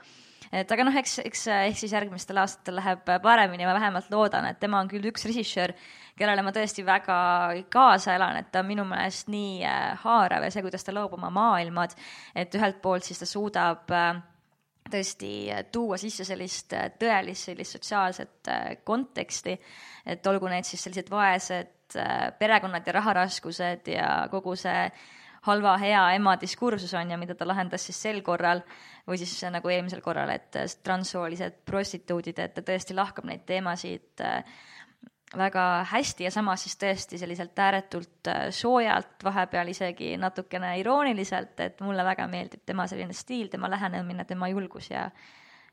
[0.52, 4.60] et aga noh, eks, eks ehk siis järgmistel aastatel läheb paremini, ma vähemalt loodan, et
[4.60, 5.74] tema on küll üks režissöör,
[6.16, 7.16] kellele ma tõesti väga
[7.74, 11.18] kaasa elan, et ta on minu meelest nii äh, haarav ja see, kuidas ta loob
[11.18, 11.98] oma maailmad,
[12.36, 14.22] et ühelt poolt siis ta suudab äh,
[14.92, 19.58] tõesti äh, tuua sisse sellist äh, tõelist sellist sotsiaalset äh, konteksti,
[20.06, 21.72] et olgu need siis sellised vaesed
[22.40, 24.88] perekonnad ja raharaskused ja kogu see
[25.46, 28.64] halva hea ema diskursus on ju, mida ta lahendas siis sel korral
[29.06, 34.24] või siis nagu eelmisel korral, et transsoolised prostituudid, et ta tõesti lahkab neid teemasid
[35.38, 41.82] väga hästi ja samas siis tõesti selliselt ääretult äh, soojalt, vahepeal isegi natukene irooniliselt, et
[41.86, 45.10] mulle väga meeldib tema selline stiil, tema lähenemine, tema julgus ja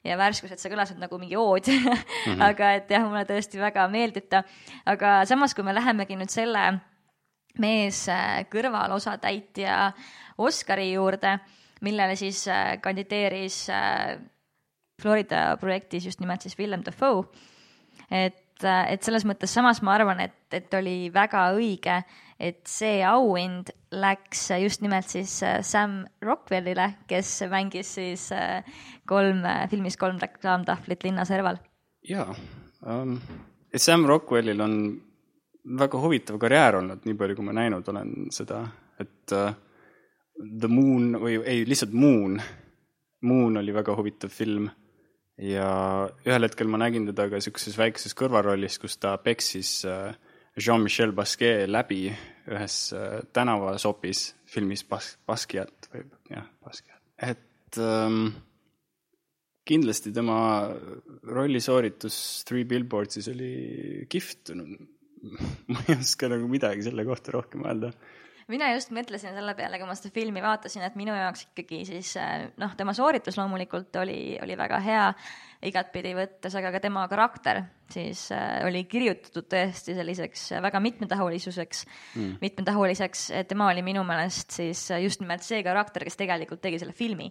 [0.04, 2.42] ja värskus, et see kõlas nüüd nagu mingi ood mm, -hmm.
[2.46, 4.42] aga et jah, mulle tõesti väga meeldib ta.
[4.86, 6.80] aga samas, kui me lähemegi nüüd selle
[7.60, 9.92] mees äh, kõrvalosatäitja
[10.38, 11.38] Oscari juurde,
[11.80, 13.66] millele siis äh, kandideeris
[15.02, 17.24] Florida projektis just nimelt siis Willem Dafoe,
[18.10, 22.00] et et, et selles mõttes samas ma arvan, et, et oli väga õige,
[22.40, 28.64] et see auhind läks just nimelt siis äh, Sam Rockwellile, kes mängis siis äh,
[29.08, 31.60] kolm, äh, filmis kolm reklaamtahvlit linnaserval.
[32.08, 32.30] jaa
[32.86, 33.18] um,,
[33.76, 34.76] Sam Rockwellil on
[35.78, 38.64] väga huvitav karjäär olnud, nii palju kui ma näinud olen seda,
[38.98, 39.52] et uh,
[40.40, 42.40] The Moon või ei, lihtsalt Moon,
[43.28, 44.70] Moon oli väga huvitav film
[45.40, 45.70] ja
[46.26, 50.12] ühel hetkel ma nägin teda ka niisuguses väikeses kõrvarollis, kus ta peksis äh,
[50.60, 52.08] Jean-Michel Basquiat läbi
[52.50, 57.00] ühes äh, tänavasopis filmis Bas-, Basquiat või jah, Basquiat.
[57.16, 58.30] et ähm,
[59.68, 60.38] kindlasti tema
[61.30, 64.54] rollisooritus Three Billboardsis oli kihvt.
[65.72, 67.92] ma ei oska nagu midagi selle kohta rohkem öelda
[68.50, 72.14] mina just mõtlesin selle peale, kui ma seda filmi vaatasin, et minu jaoks ikkagi siis
[72.20, 75.06] eh, noh, tema sooritus loomulikult oli, oli väga hea
[75.66, 81.82] igatpidi võttes, aga ka tema karakter siis äh, oli kirjutatud tõesti selliseks väga mitmetahulisuseks
[82.14, 86.80] mm., mitmetahuliseks, et tema oli minu meelest siis just nimelt see karakter, kes tegelikult tegi
[86.80, 87.30] selle filmi.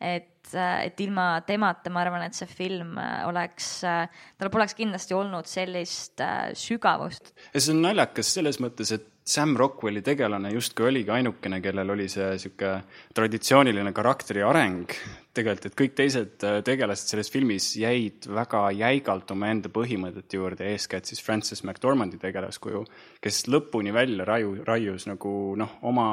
[0.00, 6.20] et, et ilma temata ma arvan, et see film oleks, tal poleks kindlasti olnud sellist
[6.58, 7.32] sügavust.
[7.54, 12.08] ja see on naljakas selles mõttes, et Sam Rockwelli tegelane justkui oligi ainukene, kellel oli
[12.10, 12.80] see niisugune
[13.14, 14.96] traditsiooniline karakteri areng
[15.36, 21.10] tegelikult, et kõik teised äh, tegelased selles filmis jäid väga jäigalt omaenda põhimõtete juurde, eeskätt
[21.10, 22.84] siis Frances McDormandi tegelaskuju,
[23.22, 26.08] kes lõpuni välja raju, raius nagu noh, oma,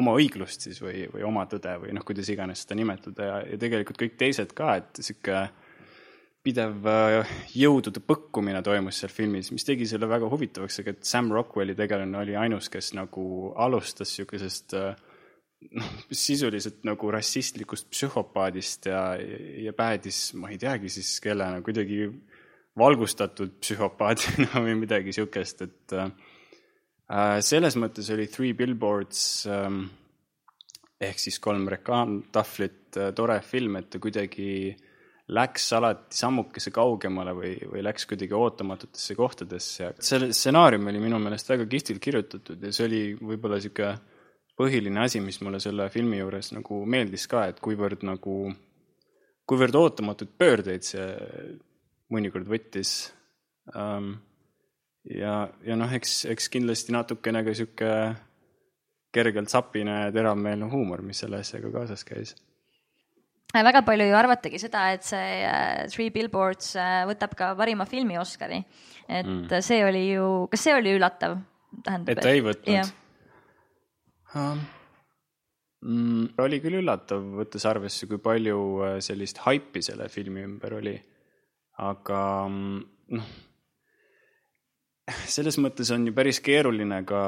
[0.00, 3.60] oma õiglust siis või, või oma tõde või noh, kuidas iganes seda nimetada ja, ja
[3.60, 5.48] tegelikult kõik teised ka, et niisugune
[6.40, 11.28] pidev äh, jõudude põkkumine toimus seal filmis, mis tegi selle väga huvitavaks, aga et Sam
[11.34, 15.09] Rockwelli tegelane oli ainus, kes nagu alustas niisugusest äh,
[15.76, 19.04] noh, sisuliselt nagu rassistlikust psühhopaadist ja,
[19.64, 22.06] ja päädis, ma ei teagi siis kellena, kuidagi
[22.80, 29.84] valgustatud psühhopaadina või midagi niisugust, et äh, selles mõttes oli Three Billboards ähm,
[31.00, 34.76] ehk siis kolm reklaamtahvlit äh, tore film, et ta kuidagi
[35.30, 41.20] läks alati sammukese kaugemale või, või läks kuidagi ootamatutesse kohtadesse ja see stsenaarium oli minu
[41.22, 44.09] meelest väga kihvtilt kirjutatud ja see oli võib-olla niisugune
[44.60, 48.36] põhiline asi, mis mulle selle filmi juures nagu meeldis ka, et kuivõrd nagu,
[49.48, 51.06] kuivõrd ootamatuid pöördeid see
[52.12, 53.12] mõnikord võttis
[53.74, 54.12] um,.
[55.08, 57.94] ja, ja noh, eks, eks kindlasti natukene ka niisugune
[59.10, 62.36] kergelt sapine teravmeelne huumor, mis selle asjaga kaasas käis
[63.50, 67.86] Äh, väga palju ju arvatagi seda, et see uh, Three Billboards uh, võtab ka parima
[67.88, 68.60] filmi Oscari.
[69.08, 69.62] et mm.
[69.66, 71.40] see oli ju, kas see oli üllatav?
[71.82, 72.92] tähendab, et ta ei võtnud
[74.34, 78.58] mm, oli küll üllatav, võttes arvesse, kui palju
[79.02, 80.96] sellist haipi selle filmi ümber oli.
[81.80, 82.80] aga mm,
[83.16, 83.28] noh,
[85.26, 87.22] selles mõttes on ju päris keeruline ka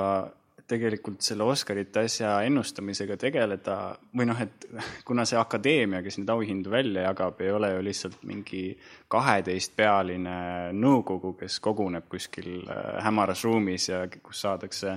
[0.72, 3.76] tegelikult selle Oscarite asja ennustamisega tegeleda
[4.16, 4.66] või noh, et
[5.08, 8.64] kuna see akadeemia, kes neid auhindu välja jagab, ei ole ju lihtsalt mingi
[9.12, 10.36] kaheteistpealine
[10.76, 14.96] nõukogu, kes koguneb kuskil äh, hämaras ruumis ja kus saadakse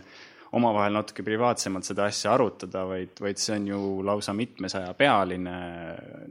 [0.55, 5.55] omavahel natuke privaatsemalt seda asja arutada, vaid, vaid see on ju lausa mitmesajapealine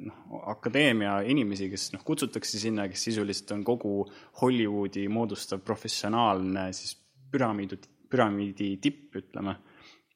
[0.06, 3.96] noh, akadeemia inimesi, kes noh, kutsutakse sinna, kes sisuliselt on kogu
[4.40, 6.96] Hollywoodi moodustav professionaalne siis
[7.34, 7.80] püramiidi
[8.14, 9.56] püramiidi tipp, ütleme.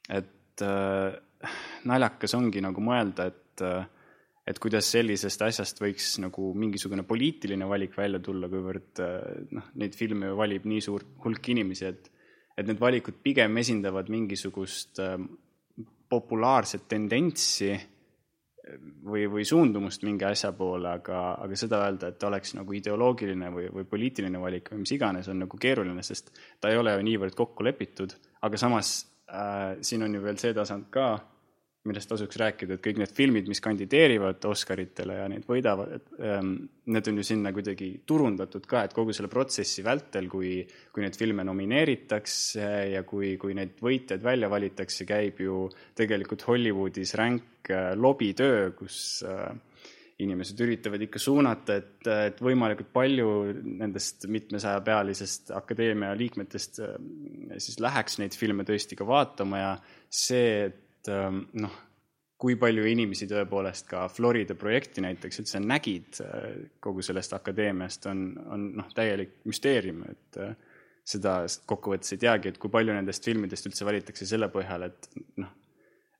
[0.08, 1.50] et, äh,
[1.84, 3.64] naljakas ongi nagu mõelda, et
[4.48, 9.02] et kuidas sellisest asjast võiks nagu mingisugune poliitiline valik välja tulla, kuivõrd
[9.52, 12.08] noh, neid filme valib nii suur hulk inimesi, et
[12.58, 14.98] et need valikud pigem esindavad mingisugust
[16.08, 17.70] populaarset tendentsi
[19.04, 23.50] või, või suundumust mingi asja poole, aga, aga seda öelda, et ta oleks nagu ideoloogiline
[23.54, 27.06] või, või poliitiline valik või mis iganes, on nagu keeruline, sest ta ei ole ju
[27.06, 28.92] niivõrd kokku lepitud, aga samas
[29.30, 31.10] äh, siin on ju veel see tasand ka,
[31.86, 36.54] millest tasuks rääkida, et kõik need filmid, mis kandideerivad Oscaritele ja neid võidavad, et ähm,
[36.90, 40.60] need on ju sinna kuidagi turundatud ka, et kogu selle protsessi vältel, kui,
[40.92, 47.14] kui neid filme nomineeritakse ja kui, kui neid võitjaid välja valitakse, käib ju tegelikult Hollywoodis
[47.18, 49.46] ränk äh, lobitöö, kus äh,
[50.18, 53.28] inimesed üritavad ikka suunata, et, et võimalikult palju
[53.78, 56.98] nendest mitmesajapealisest akadeemia liikmetest äh,
[57.62, 59.72] siis läheks neid filme tõesti ka vaatama ja
[60.10, 61.74] see, et et ähm, noh,
[62.38, 66.48] kui palju inimesi tõepoolest ka Florida projekti näiteks üldse nägid äh,
[66.84, 70.52] kogu sellest akadeemiast, on, on noh, täielik müsteerium, et äh,
[71.08, 75.08] seda kokkuvõttes ei teagi, et kui palju nendest filmidest üldse valitakse selle põhjal, et
[75.40, 75.54] noh,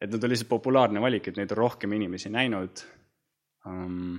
[0.00, 2.84] et nad on lihtsalt populaarne valik, et neid on rohkem inimesi näinud
[3.68, 4.16] um,.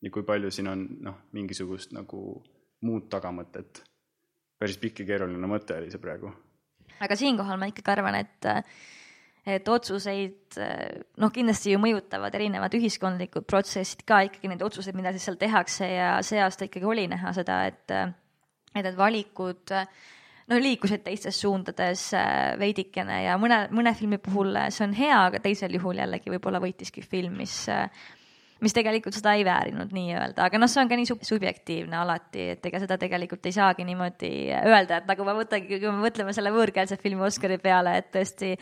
[0.00, 2.42] ja kui palju siin on noh, mingisugust nagu
[2.88, 3.82] muud tagamõtet.
[4.60, 6.32] päris pikk ja keeruline mõte oli see praegu.
[7.00, 8.48] aga siinkohal ma ikkagi arvan, et
[9.46, 10.58] et otsuseid
[11.20, 15.88] noh, kindlasti ju mõjutavad erinevad ühiskondlikud protsessid ka ikkagi neid otsuseid, mida siis seal tehakse
[15.88, 17.94] ja see aasta ikkagi oli näha seda, et
[18.70, 19.72] et need valikud
[20.50, 22.10] no liikusid teistes suundades
[22.60, 27.02] veidikene ja mõne, mõne filmi puhul see on hea, aga teisel juhul jällegi võib-olla võitiski
[27.02, 27.64] film, mis
[28.60, 32.50] mis tegelikult seda ei väärinud nii-öelda, aga noh, see on ka nii sub subjektiivne alati,
[32.54, 36.34] et ega seda tegelikult ei saagi niimoodi öelda, et nagu ma mõtlengi, kui me mõtleme
[36.36, 38.52] selle võõrkeelse filmi Oscari peale, et tõesti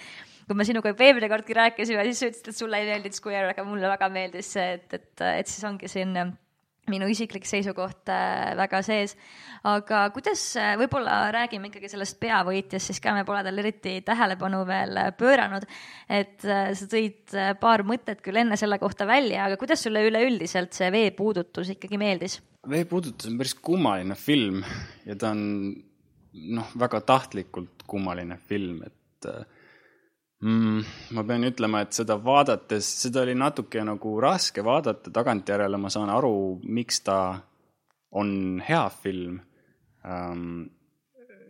[0.48, 3.52] kui me sinuga juba eelmine kordki rääkisime, siis sa ütlesid, et sulle ei meeldinud Square,
[3.52, 6.16] aga mulle väga meeldis see, et, et, et siis ongi siin
[6.92, 9.14] minu isiklik seisukoht äh, väga sees.
[9.68, 14.62] aga kuidas, äh, võib-olla räägime ikkagi sellest peavõitjast, siis ka me pole tal eriti tähelepanu
[14.68, 15.66] veel äh, pööranud.
[16.08, 20.90] et sa tõid paar mõtet küll enne selle kohta välja, aga kuidas sulle üleüldiselt see
[20.94, 22.40] veepuudutus ikkagi meeldis?
[22.68, 24.64] veepuudutus on päris kummaline film
[25.06, 25.44] ja ta on
[26.32, 29.26] noh, väga tahtlikult kummaline film, et
[30.44, 30.84] mm,?
[31.16, 36.12] ma pean ütlema, et seda vaadates, seda oli natuke nagu raske vaadata, tagantjärele ma saan
[36.14, 36.32] aru,
[36.64, 37.18] miks ta
[38.18, 39.38] on hea film
[40.04, 40.66] um,.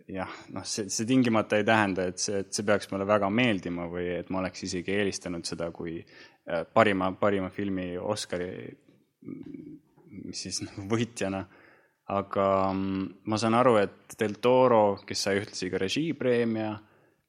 [0.09, 3.85] jah, noh, see, see tingimata ei tähenda, et see, et see peaks mulle väga meeldima
[3.91, 8.49] või et ma oleks isegi eelistanud seda kui äh, parima, parima filmi Oscari,
[10.25, 11.43] mis siis nagu võitjana
[12.09, 16.71] aga um, ma saan aru, et Del Toro, kes sai ühtlasi ka režiipreemia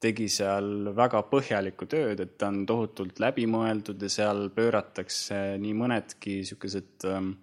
[0.01, 6.41] tegi seal väga põhjalikku tööd, et ta on tohutult läbimõeldud ja seal pööratakse nii mõnedki
[6.41, 7.35] niisugused ähm,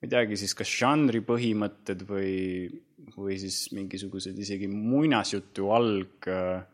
[0.00, 2.70] ma ei teagi siis kas žanri põhimõtted või,
[3.18, 6.64] või siis mingisugused isegi muinasjutu alg äh,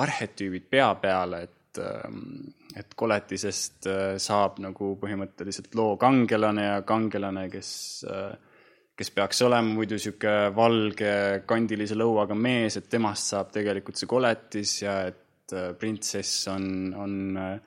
[0.00, 7.50] arhetüübid pea peale, et, ähm, et koletisest äh, saab nagu põhimõtteliselt loo kangelane ja kangelane,
[7.52, 7.70] kes
[8.08, 8.32] äh,
[8.96, 11.12] kes peaks olema muidu niisugune valge
[11.48, 17.16] kandilise lõuaga mees, et temast saab tegelikult see koletis ja et äh, printsess on, on
[17.40, 17.58] äh,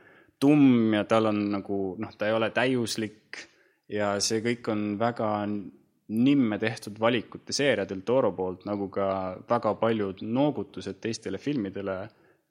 [0.42, 3.46] tumm ja tal on nagu noh, ta ei ole täiuslik.
[3.90, 9.08] Ja see kõik on väga nimme tehtud valikute seeria Del Toro poolt, nagu ka
[9.50, 12.04] väga paljud noogutused teistele filmidele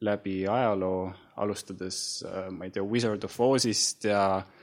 [0.02, 1.08] läbi ajaloo,
[1.42, 4.57] alustades, äh, ma ei tea, Wizard of Ozist ja Äh,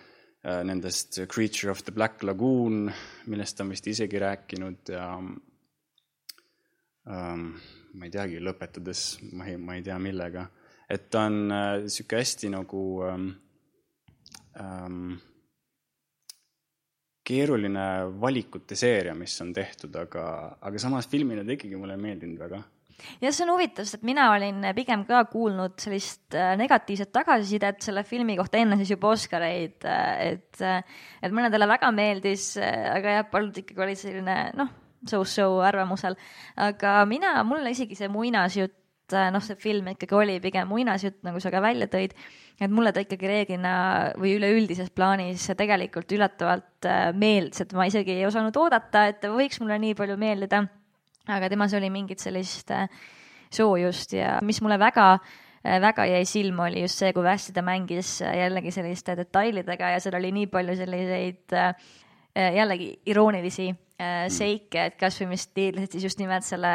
[0.45, 2.91] nendest Creature of the Black Lagoon,
[3.31, 5.07] millest on vist isegi rääkinud ja
[7.09, 7.47] ähm,
[7.95, 10.45] ma ei teagi, lõpetades ma ei, ma ei tea millega,
[10.91, 13.29] et ta on niisugune äh, hästi nagu ähm,
[14.61, 15.15] ähm,
[17.25, 17.87] keeruline
[18.21, 20.25] valikute seeria, mis on tehtud, aga,
[20.61, 22.61] aga samas filmina ta ikkagi mulle ei meeldinud väga
[23.21, 28.05] jah, see on huvitav, sest mina olin pigem ka kuulnud sellist äh, negatiivset tagasisidet selle
[28.07, 33.27] filmi kohta enne siis juba Oscareid, äh, et, äh, et mõnedele väga meeldis, aga jah,
[33.31, 34.71] paljud ikkagi olid selline noh,
[35.09, 36.17] so-so arvamusel.
[36.61, 38.79] aga mina, mulle isegi see muinasjutt,
[39.33, 42.15] noh, see film ikkagi oli pigem muinasjutt, nagu sa ka välja tõid,
[42.57, 43.75] et mulle ta ikkagi reeglina
[44.17, 46.89] või üleüldises plaanis tegelikult üllatavalt
[47.19, 50.63] meeldis, et ma isegi ei osanud oodata, et ta võiks mulle nii palju meeldida
[51.27, 52.87] aga temas oli mingit sellist äh,
[53.53, 57.63] soojust ja mis mulle väga äh, väga jäi silma, oli just see, kui hästi ta
[57.65, 61.59] mängis äh, jällegi selliste detailidega ja seal oli nii palju selliseid
[62.35, 63.69] jällegi iroonilisi
[64.27, 66.71] seike, et kasvõi mis tiirlesid siis just nimelt selle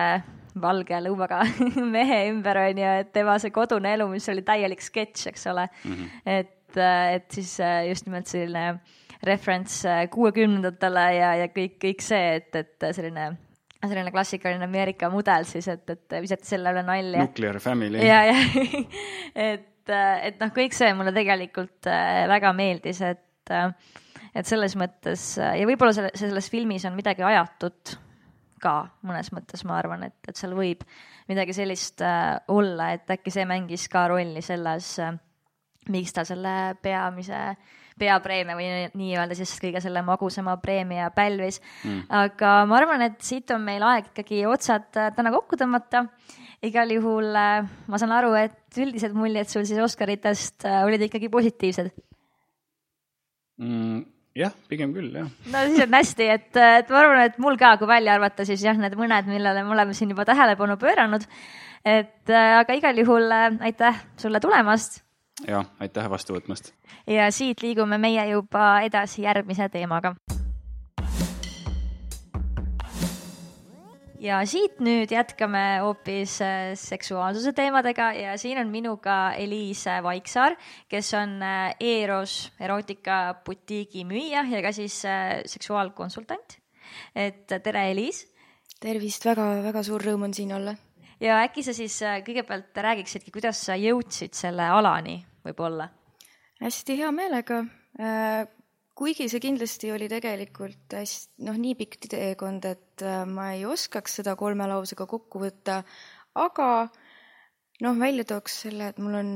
[0.61, 1.42] valge lõuaga
[1.96, 5.66] mehe ümber, on ju, et tema see kodune elu, mis oli täielik sketš, eks ole
[5.68, 5.92] mm.
[5.92, 6.09] -hmm.
[6.24, 6.80] et,
[7.18, 7.59] et siis
[7.90, 8.80] just nimelt selline
[9.22, 9.82] referents
[10.16, 13.28] kuuekümnendatele ja, ja kõik, kõik see, et, et selline
[13.89, 17.24] selline klassikaline Ameerika mudel siis, et, et visati selle üle nalja.
[17.24, 18.03] Nuclear family.
[18.05, 18.37] ja, ja
[19.51, 23.72] et, et noh, kõik see mulle tegelikult äh, väga meeldis, et, äh,
[24.35, 27.97] et selles mõttes äh, ja võib-olla selle, selles filmis on midagi ajatut
[28.61, 28.74] ka
[29.09, 30.85] mõnes mõttes, ma arvan, et, et seal võib
[31.31, 32.03] midagi sellist
[32.53, 34.99] olla, et äkki see mängis ka rolli selles,
[35.89, 42.07] miks ta selle peamise äh, peapreemia või nii-öelda siis kõige selle magusama preemia pälvis mm..
[42.22, 46.07] aga ma arvan, et siit on meil aeg ikkagi otsad äh, täna kokku tõmmata.
[46.66, 51.32] igal juhul äh, ma saan aru, et üldised muljed sul siis Oscaritest äh, olid ikkagi
[51.32, 51.92] positiivsed
[53.61, 54.09] mm
[54.40, 55.26] jah, pigem küll, jah.
[55.53, 58.62] no siis on hästi, et, et ma arvan, et mul ka, kui välja arvata, siis
[58.64, 61.26] jah, need mõned, millele me oleme siin juba tähelepanu pööranud.
[61.84, 65.01] et aga igal juhul aitäh sulle tulemast
[65.49, 66.72] ja aitäh vastu võtmast.
[67.07, 70.14] ja siit liigume meie juba edasi järgmise teemaga.
[74.20, 80.57] ja siit nüüd jätkame hoopis äh, seksuaalsuse teemadega ja siin on minuga Eliise Vaiksaar,
[80.88, 86.59] kes on äh, Eros erootika butiigi müüja ja ka siis äh, seksuaalkonsultant.
[87.14, 88.26] et tere, Eliis.
[88.80, 90.76] tervist väga,, väga-väga suur rõõm on siin olla
[91.20, 95.91] ja äkki sa siis kõigepealt räägiksidki, kuidas sa jõudsid selle alani võib-olla?
[96.61, 97.62] hästi hea meelega.
[98.01, 98.45] Äh,
[99.01, 104.20] kuigi see kindlasti oli tegelikult hästi, noh, nii pikk teekond, et äh, ma ei oskaks
[104.20, 105.80] seda kolme lausega kokku võtta,
[106.38, 106.68] aga
[107.80, 109.32] noh, välja tooks selle, et mul on,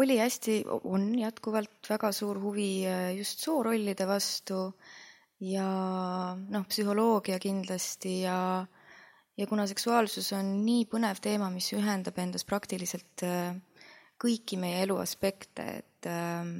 [0.00, 4.70] oli hästi, on jätkuvalt väga suur huvi äh, just soorollide vastu
[5.44, 5.66] ja
[6.36, 8.66] noh, psühholoogia kindlasti ja
[9.40, 13.54] ja kuna seksuaalsus on nii põnev teema, mis ühendab endas praktiliselt äh,
[14.20, 16.50] kõiki meie elu aspekte, et äh,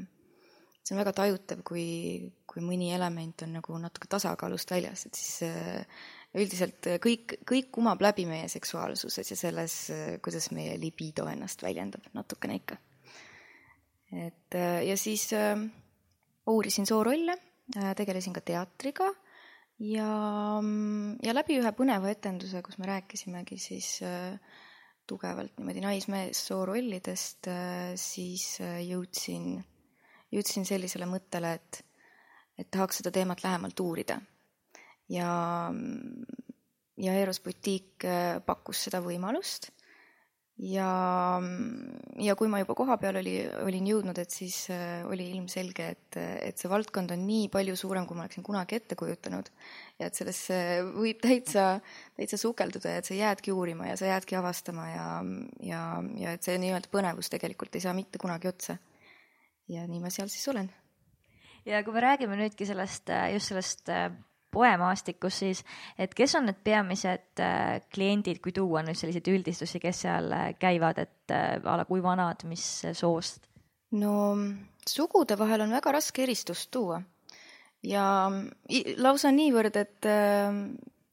[0.80, 5.44] see on väga tajutav, kui, kui mõni element on nagu natuke tasakaalust väljas, et siis
[5.48, 6.00] äh,
[6.38, 9.76] üldiselt kõik, kõik kumab läbi meie seksuaalsuses ja selles,
[10.22, 12.78] kuidas meie libido ennast väljendab natukene ikka.
[14.10, 15.58] et äh, ja siis äh,
[16.46, 17.36] uurisin soorolle
[17.76, 19.10] äh,, tegelesin ka teatriga
[19.78, 20.10] ja,
[21.22, 24.38] ja läbi ühe põneva etenduse, kus me rääkisimegi siis äh,
[25.10, 29.56] tugevalt niimoodi naismees soorollidest, äh, siis äh, jõudsin,
[30.32, 31.82] jõudsin sellisele mõttele, et,
[32.58, 34.20] et tahaks seda teemat lähemalt uurida.
[35.10, 35.32] ja,
[37.00, 39.72] ja Eros Boutique äh, pakkus seda võimalust
[40.60, 41.40] ja,
[42.20, 43.34] ja kui ma juba kohapeal oli,
[43.64, 48.06] olin jõudnud, et siis äh, oli ilmselge, et, et see valdkond on nii palju suurem,
[48.08, 49.48] kui ma oleksin kunagi ette kujutanud.
[50.00, 50.58] ja et sellesse
[50.92, 51.80] võib täitsa,
[52.18, 55.08] täitsa sukelduda ja et sa jäädki uurima ja sa jäädki avastama ja,
[55.64, 55.82] ja,
[56.20, 58.76] ja et see nii-öelda põnevus tegelikult ei saa mitte kunagi otsa.
[59.68, 60.70] ja nii ma seal siis olen.
[61.64, 64.10] ja kui me räägime nüüdki sellest, just sellest äh,
[64.50, 65.62] poemaastikus siis,
[65.98, 70.50] et kes on need peamised äh, kliendid, kui tuua nüüd selliseid üldistusi, kes seal äh,
[70.60, 73.46] käivad, et äh, a la kui vanad, mis soost?
[73.90, 74.36] no
[74.86, 77.00] sugude vahel on väga raske eristust tuua
[77.82, 78.04] ja
[79.02, 80.08] lausa niivõrd, et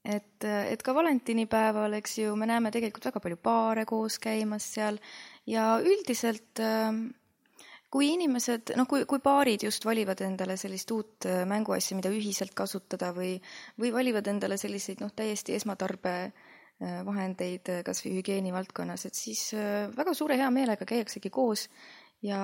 [0.08, 5.02] et, et ka valentinipäeval, eks ju, me näeme tegelikult väga palju paare koos käimas seal
[5.50, 6.62] ja üldiselt
[7.94, 12.54] kui inimesed, noh, kui, kui paarid just valivad endale sellist uut äh, mänguasja, mida ühiselt
[12.58, 13.32] kasutada või,
[13.80, 19.88] või valivad endale selliseid noh, täiesti esmatarbevahendeid äh, kas või hügieeni valdkonnas, et siis äh,
[19.96, 21.62] väga suure hea meelega käiaksegi koos.
[22.26, 22.42] Ja,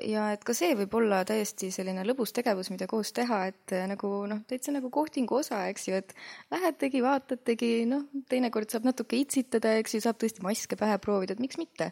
[0.00, 4.08] ja et ka see võib olla täiesti selline lõbus tegevus, mida koos teha, et nagu
[4.30, 6.14] noh, täitsa nagu kohtingu osa, eks ju, et
[6.50, 11.44] lähetegi, vaatategi, noh, teinekord saab natuke itsitada, eks ju, saab tõesti maske pähe proovida, et
[11.44, 11.90] miks mitte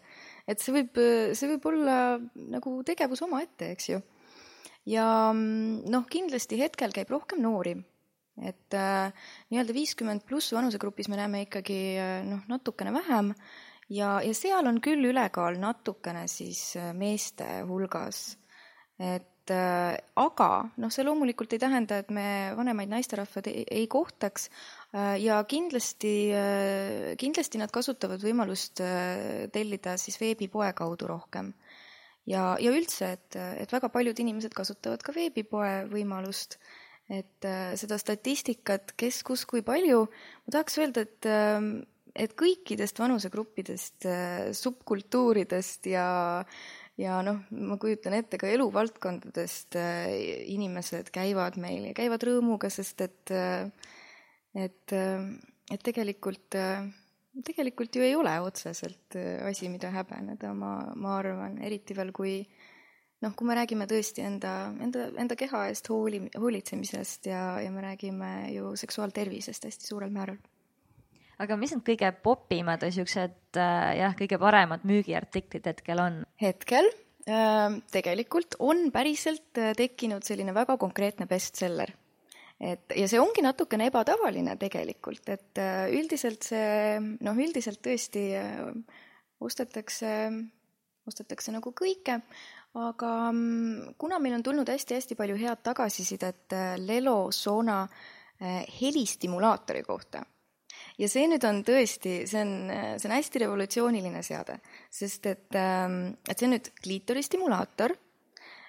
[0.49, 0.99] et see võib,
[1.37, 1.99] see võib olla
[2.49, 4.01] nagu tegevus omaette, eks ju.
[4.89, 7.77] ja noh, kindlasti hetkel käib rohkem noori,
[8.43, 9.15] et äh,
[9.53, 13.35] nii-öelda viiskümmend pluss vanusegrupis me näeme ikkagi äh, noh, natukene vähem
[13.89, 18.39] ja, ja seal on küll ülekaal natukene siis äh, meeste hulgas.
[18.99, 24.49] et äh, aga noh, see loomulikult ei tähenda, et me vanemaid naisterahvaid ei, ei kohtaks,
[24.93, 31.53] ja kindlasti, äh, kindlasti nad kasutavad võimalust äh, tellida siis veebipoe kaudu rohkem.
[32.29, 36.59] ja, ja üldse, et, et väga paljud inimesed kasutavad ka veebipoe võimalust,
[37.09, 37.47] et
[37.81, 40.03] seda statistikat, kes, kus, kui palju,
[40.45, 41.31] ma tahaks öelda, et
[42.19, 44.05] et kõikidest vanusegruppidest,
[44.59, 46.09] subkultuuridest ja
[46.99, 53.33] ja noh, ma kujutan ette ka eluvaldkondadest inimesed käivad meil ja käivad rõõmuga, sest et
[53.33, 53.71] äh,
[54.59, 55.29] et, äh,
[55.71, 56.89] et tegelikult äh,
[57.45, 62.41] tegelikult ju ei ole otseselt äh, asi, mida häbeneda, ma, ma arvan, eriti veel, kui
[63.23, 67.85] noh, kui me räägime tõesti enda, enda, enda keha eest hooli, hoolitsemisest ja, ja me
[67.85, 70.39] räägime ju seksuaaltervisest hästi suurel määral.
[71.39, 76.25] aga mis need kõige popimad või siuksed äh, jah, kõige paremad müügiartiklid hetkel on?
[76.43, 76.91] hetkel
[77.93, 81.91] tegelikult on päriselt tekkinud selline väga konkreetne bestseller
[82.59, 88.25] et ja see ongi natukene ebatavaline tegelikult, et äh, üldiselt see noh, üldiselt tõesti
[89.45, 90.13] ostetakse,
[91.07, 92.19] ostetakse nagu kõike,
[92.79, 99.85] aga mm, kuna meil on tulnud hästi-hästi palju head tagasisidet äh, Lelo Sona äh, helistimulaatori
[99.87, 100.25] kohta.
[100.99, 102.53] Ja see nüüd on tõesti, see on,
[102.99, 104.59] see on hästi revolutsiooniline seade,
[104.91, 107.95] sest et, ähm, et see on nüüd kliitoristimulaator,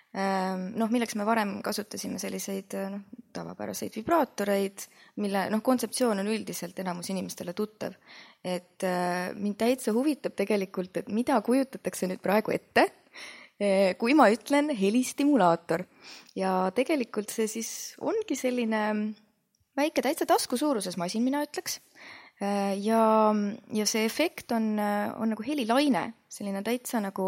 [0.10, 3.03] noh, milleks me varem kasutasime selliseid noh,
[3.34, 4.88] tavapäraseid vibraatoreid,
[5.22, 7.93] mille noh, kontseptsioon on üldiselt enamus inimestele tuttav.
[8.43, 12.88] et äh, mind täitsa huvitab tegelikult, et mida kujutatakse nüüd praegu ette
[13.60, 15.82] Eh, kui ma ütlen helistimulaator
[16.39, 18.84] ja tegelikult see siis ongi selline
[19.76, 21.82] väike, täitsa taskusuuruses masin, mina ütleks.
[22.39, 23.01] Eh, ja,
[23.76, 27.28] ja see efekt on, on nagu helilaine, selline täitsa nagu,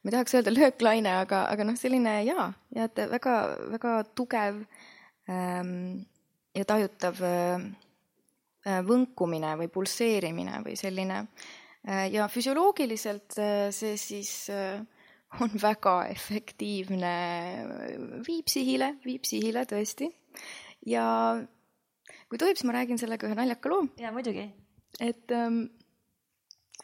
[0.00, 3.36] ma ei tahaks öelda lööklaine, aga, aga noh, selline jaa, ja et väga,
[3.74, 4.62] väga tugev
[5.28, 5.72] ähm,
[6.56, 7.66] ja tajutav äh,
[8.86, 14.80] võnkumine või pulseerimine või selline äh, ja füsioloogiliselt äh, see siis äh,
[15.38, 17.14] on väga efektiivne
[18.26, 20.10] viipsihile, viipsihile tõesti.
[20.86, 21.04] ja
[22.28, 23.84] kui tohib, siis ma räägin sellega ühe naljaka loo.
[24.00, 24.48] jaa, muidugi.
[24.98, 25.62] et ähm,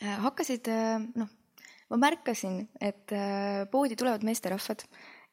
[0.02, 1.32] äh, hakkasid äh,, noh,
[1.90, 4.84] ma märkasin, et äh, poodi tulevad meesterahvad,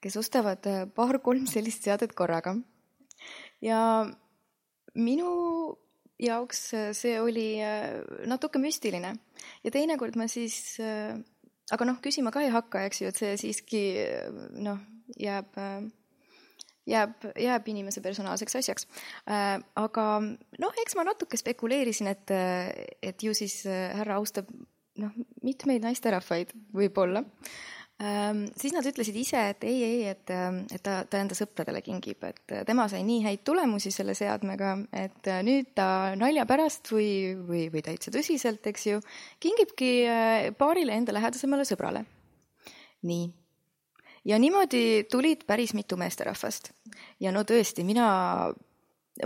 [0.03, 2.55] kes ostavad äh, paar-kolm sellist seadet korraga.
[3.63, 3.79] ja
[4.95, 5.29] minu
[6.19, 7.47] jaoks äh, see oli
[8.29, 9.15] natuke müstiline
[9.63, 10.77] ja teinekord ma siis
[11.71, 13.83] aga noh, küsima ka ei hakka, eks ju, et see siiski
[14.61, 14.81] noh,
[15.17, 15.55] jääb,
[16.85, 18.87] jääb, jääb inimese personaalseks asjaks.
[19.25, 20.05] aga
[20.59, 22.35] noh, eks ma natuke spekuleerisin, et,
[23.01, 24.51] et ju siis härra austab
[24.99, 27.23] noh, mitmeid naisterahvaid võib-olla
[28.01, 31.79] Ehm, siis nad ütlesid ise, et ei, ei, et, ehm, et ta, ta enda sõpradele
[31.85, 35.85] kingib, et äh, tema sai nii häid tulemusi selle seadmega, et äh, nüüd ta
[36.19, 38.99] nalja pärast või, või, või täitsa tõsiselt, eks ju,
[39.43, 42.03] kingibki äh, paarile enda lähedasemale sõbrale.
[43.03, 43.29] nii.
[44.25, 46.71] ja niimoodi tulid päris mitu meesterahvast.
[47.19, 48.07] ja no tõesti, mina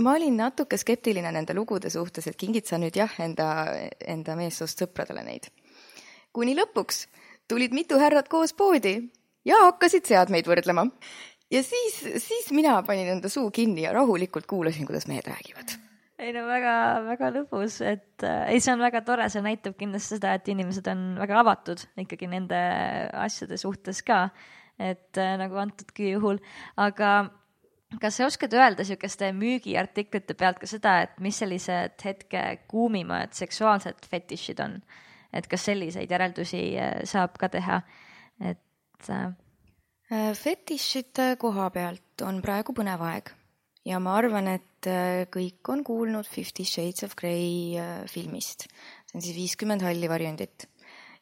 [0.04, 3.48] ma olin natuke skeptiline nende lugude suhtes, et kingid sa nüüd jah, enda,
[4.06, 5.50] enda meessoost sõpradele neid.
[6.34, 7.06] Kuni lõpuks
[7.48, 8.98] tulid mitu härrat koos poodi
[9.48, 10.88] ja hakkasid seadmeid võrdlema.
[11.52, 15.78] ja siis, siis mina panin enda suu kinni ja rahulikult kuulasin, kuidas mehed räägivad
[16.18, 20.34] ei no väga-väga lõbus, et äh, ei, see on väga tore, see näitab kindlasti seda,
[20.38, 22.62] et inimesed on väga avatud ikkagi nende
[23.14, 24.24] asjade suhtes ka,
[24.82, 26.42] et äh, nagu antudki juhul,
[26.82, 27.12] aga
[28.02, 34.10] kas sa oskad öelda niisuguste müügiartiklite pealt ka seda, et mis sellised hetke kuumimad seksuaalsed
[34.10, 34.80] fetišid on?
[35.34, 37.82] Et kas selliseid järeldusi äh, saab ka teha,
[38.44, 39.28] et äh,
[40.12, 43.34] äh, fetišite koha pealt on praegu põnev aeg
[43.88, 44.64] ja ma arvan, et
[45.34, 47.76] kõik on kuulnud Fifty Shades of Grey
[48.08, 48.68] filmist.
[49.08, 50.68] see on siis viiskümmend halli varjundit.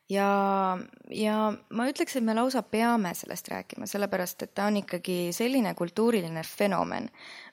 [0.10, 0.78] ja,
[1.14, 1.36] ja
[1.70, 6.44] ma ütleks, et me lausa peame sellest rääkima, sellepärast et ta on ikkagi selline kultuuriline
[6.44, 7.10] fenomen,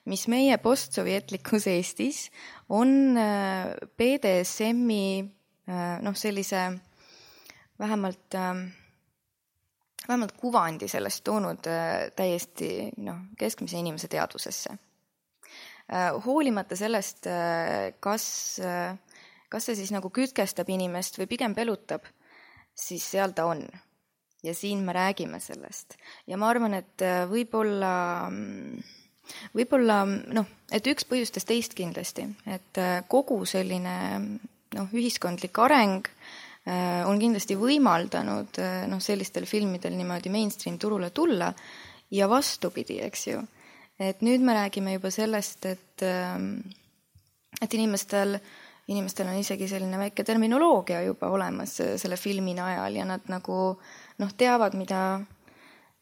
[0.09, 2.25] mis meie postsovjetlikus Eestis
[2.69, 3.13] on
[3.97, 5.05] BDSM-i
[5.67, 6.65] noh, sellise
[7.79, 8.65] vähemalt, ähm,
[10.07, 14.77] vähemalt kuvandi sellest toonud äh, täiesti noh, keskmise inimese teadvusesse.
[15.93, 17.27] Äh, hoolimata sellest,
[17.99, 18.25] kas,
[19.49, 22.07] kas see siis nagu kütkestab inimest või pigem pelutab,
[22.75, 23.67] siis seal ta on.
[24.43, 25.95] ja siin me räägime sellest
[26.27, 26.99] ja ma arvan, et
[27.31, 27.91] võib-olla
[29.55, 33.93] võib-olla noh, et üks põhjustest teist kindlasti, et kogu selline
[34.75, 36.07] noh, ühiskondlik areng
[36.67, 41.51] äh, on kindlasti võimaldanud äh, noh, sellistel filmidel niimoodi mainstream turule tulla
[42.13, 43.43] ja vastupidi, eks ju.
[43.99, 46.57] et nüüd me räägime juba sellest, et, ähm,
[47.61, 48.39] et inimestel,
[48.89, 53.59] inimestel on isegi selline väike terminoloogia juba olemas äh, selle filmi najal ja nad nagu
[54.19, 55.21] noh, teavad, mida,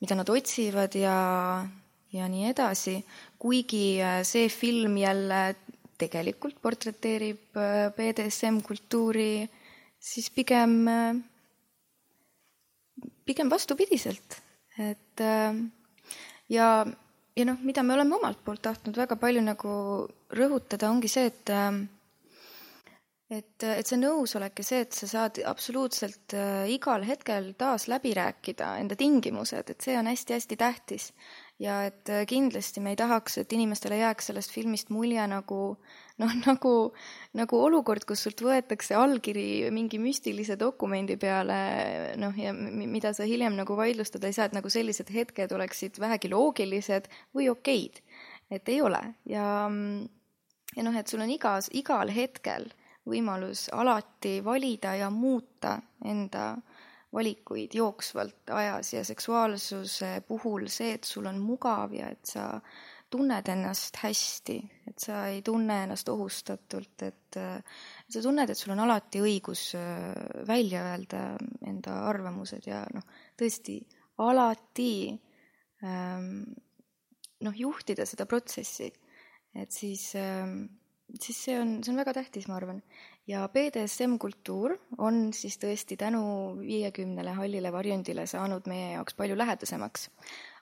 [0.01, 1.17] mida nad otsivad ja,
[2.11, 2.97] ja nii edasi,
[3.39, 5.43] kuigi see film jälle
[6.01, 9.45] tegelikult portreteerib äh, BDSM kultuuri
[10.01, 11.15] siis pigem, äh,
[13.25, 14.41] pigem vastupidiselt,
[14.81, 15.61] et äh,
[16.49, 16.67] ja,
[17.37, 19.73] ja noh, mida me oleme omalt poolt tahtnud väga palju nagu
[20.35, 21.55] rõhutada, ongi see, et
[23.31, 28.13] et, et see nõusolek ja see, et sa saad absoluutselt äh, igal hetkel taas läbi
[28.17, 31.11] rääkida enda tingimused, et see on hästi-hästi tähtis.
[31.59, 35.59] Ja et äh, kindlasti me ei tahaks, et inimestele jääks sellest filmist mulje nagu
[36.21, 36.73] noh, nagu,
[37.37, 41.57] nagu olukord, kus sult võetakse allkiri mingi müstilise dokumendi peale,
[42.21, 46.29] noh, ja mida sa hiljem nagu vaidlustada ei saa, et nagu sellised hetked oleksid vähegi
[46.33, 48.01] loogilised või okeid.
[48.51, 49.47] et ei ole ja,
[50.75, 52.67] ja noh, et sul on igas, igal hetkel
[53.07, 56.53] võimalus alati valida ja muuta enda
[57.13, 62.47] valikuid jooksvalt ajas ja seksuaalsuse puhul see, et sul on mugav ja et sa
[63.11, 64.55] tunned ennast hästi,
[64.87, 70.13] et sa ei tunne ennast ohustatult, et sa tunned, et sul on alati õigus äh,
[70.47, 71.25] välja öelda
[71.67, 73.03] enda arvamused ja noh,
[73.39, 73.81] tõesti
[74.23, 75.11] alati
[75.83, 76.29] ähm,
[77.43, 78.87] noh, juhtida seda protsessi,
[79.59, 80.61] et siis ähm,
[81.19, 82.81] siis see on, see on väga tähtis, ma arvan.
[83.27, 86.23] Ja BDSM kultuur on siis tõesti tänu
[86.61, 90.09] viiekümnele hallile varjundile saanud meie jaoks palju lähedasemaks.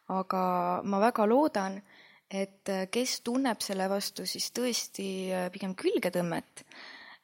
[0.09, 1.81] aga ma väga loodan,
[2.29, 6.63] et kes tunneb selle vastu siis tõesti äh, pigem külgetõmmet,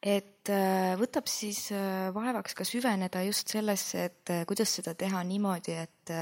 [0.02, 5.78] et äh, võtab siis äh, vaevaks ka süveneda just sellesse, et kuidas seda teha niimoodi,
[5.82, 6.16] et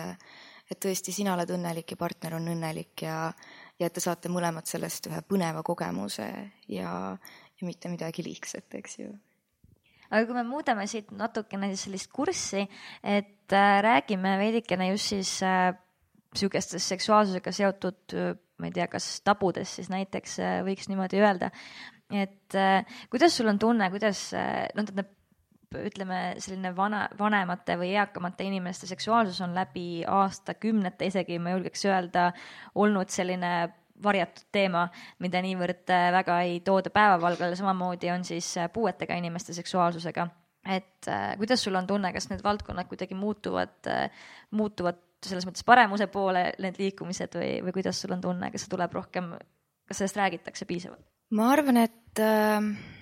[0.72, 3.34] et tõesti sina oled õnnelik ja partner on õnnelik ja
[3.80, 6.28] ja et te saate mõlemad sellest ühe põneva kogemuse
[6.72, 7.18] ja,
[7.62, 9.14] ja mitte midagi liigset, eks ju
[10.14, 12.68] aga kui me muudame siit natukene siis sellist kurssi,
[13.02, 15.72] et äh, räägime veidikene just siis äh,
[16.38, 20.38] sihukestest seksuaalsusega seotud, äh, ma ei tea, kas tabudest siis näiteks
[20.68, 21.50] võiks niimoodi öelda.
[22.14, 22.54] et
[23.10, 25.10] kuidas sul on tunne, kuidas äh,, no tähendab,
[25.74, 32.28] ütleme, selline vana, vanemate või eakamate inimeste seksuaalsus on läbi aastakümnete, isegi ma julgeks öelda,
[32.78, 33.50] olnud selline
[34.04, 34.88] varjatud teema,
[35.24, 40.28] mida niivõrd äh, väga ei tooda päevavalgele, samamoodi on siis äh, puuetega inimeste seksuaalsusega.
[40.66, 44.10] et äh, kuidas sul on tunne, kas need valdkonnad kuidagi muutuvad äh,,
[44.52, 48.72] muutuvad selles mõttes paremuse poole, need liikumised või, või kuidas sul on tunne, kas see
[48.72, 49.34] tuleb rohkem,
[49.88, 51.06] kas sellest räägitakse piisavalt?
[51.32, 53.02] ma arvan, et äh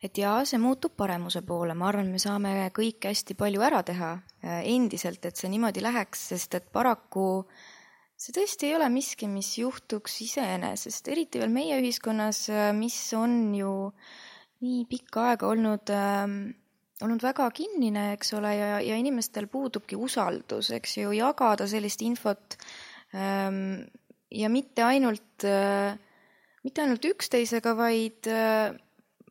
[0.00, 4.14] et jaa, see muutub paremuse poole, ma arvan, me saame kõik hästi palju ära teha
[4.16, 7.44] äh, endiselt, et see niimoodi läheks, sest et paraku
[8.20, 12.46] see tõesti ei ole miski, mis juhtuks iseenesest, eriti veel meie ühiskonnas,
[12.76, 13.74] mis on ju
[14.60, 16.26] nii pikka aega olnud äh,
[17.04, 22.56] olnud väga kinnine, eks ole, ja, ja inimestel puudubki usaldus, eks ju, jagada sellist infot
[23.16, 23.80] ähm,
[24.30, 25.96] ja mitte ainult äh,,
[26.66, 28.74] mitte ainult üksteisega, vaid äh,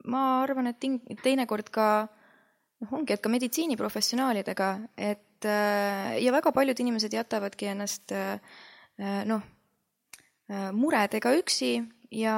[0.09, 0.81] ma arvan, et
[1.23, 8.15] teinekord ka noh, ongi, et ka meditsiiniprofessionaalidega, et äh, ja väga paljud inimesed jätavadki ennast
[8.15, 8.39] äh,
[8.99, 9.43] noh,
[10.75, 11.75] muredega üksi
[12.11, 12.37] ja,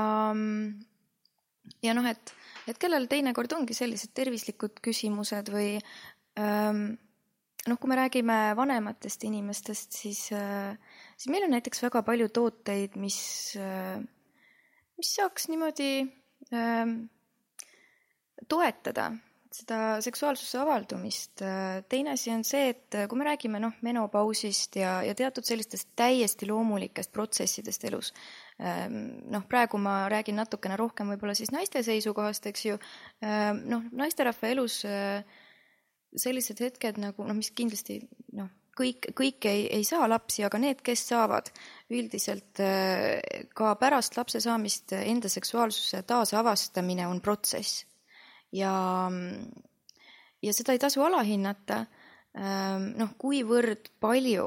[1.82, 2.34] ja noh, et,
[2.68, 5.78] et kellel teinekord ongi sellised tervislikud küsimused või
[6.38, 6.84] ähm,
[7.68, 13.18] noh, kui me räägime vanematest inimestest, siis, siis meil on näiteks väga palju tooteid, mis,
[15.00, 15.92] mis saaks niimoodi
[16.54, 16.96] ähm,
[18.50, 19.12] toetada
[19.52, 21.44] seda seksuaalsuse avaldumist.
[21.90, 26.48] teine asi on see, et kui me räägime noh, menopausist ja, ja teatud sellistest täiesti
[26.48, 28.14] loomulikest protsessidest elus,
[28.60, 28.96] ehm,
[29.34, 32.80] noh, praegu ma räägin natukene rohkem võib-olla siis naiste seisukohast, eks ju,
[33.26, 35.28] ehm, noh, naisterahva elus eh,
[36.16, 38.00] sellised hetked nagu noh, mis kindlasti
[38.40, 38.48] noh,
[38.80, 41.52] kõik, kõik ei, ei saa lapsi, aga need, kes saavad,
[41.92, 42.64] üldiselt
[43.56, 47.84] ka pärast lapse saamist enda seksuaalsuse taasavastamine on protsess
[48.52, 48.76] ja,
[50.42, 51.86] ja seda ei tasu alahinnata.
[52.32, 54.46] Ähm, noh, kuivõrd palju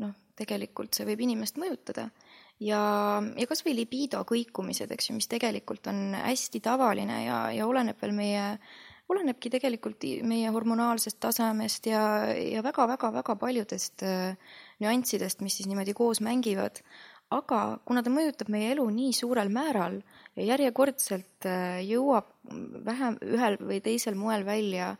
[0.00, 2.06] noh, tegelikult see võib inimest mõjutada
[2.62, 2.80] ja,
[3.36, 8.14] ja kasvõi libido kõikumised, eks ju, mis tegelikult on hästi tavaline ja, ja oleneb veel
[8.16, 8.44] meie,
[9.12, 12.02] olenebki tegelikult meie hormonaalsest tasemest ja,
[12.32, 16.80] ja väga-väga-väga paljudest äh, nüanssidest, mis siis niimoodi koos mängivad
[17.34, 19.98] aga kuna ta mõjutab meie elu nii suurel määral
[20.36, 22.28] ja järjekordselt äh, jõuab
[22.86, 24.92] vähem ühel või teisel moel välja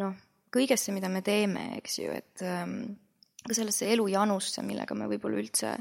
[0.00, 0.14] noh,
[0.54, 2.96] kõigesse, mida me teeme, eks ju, et ähm,
[3.44, 5.74] ka sellesse elujanusse, millega me võib-olla üldse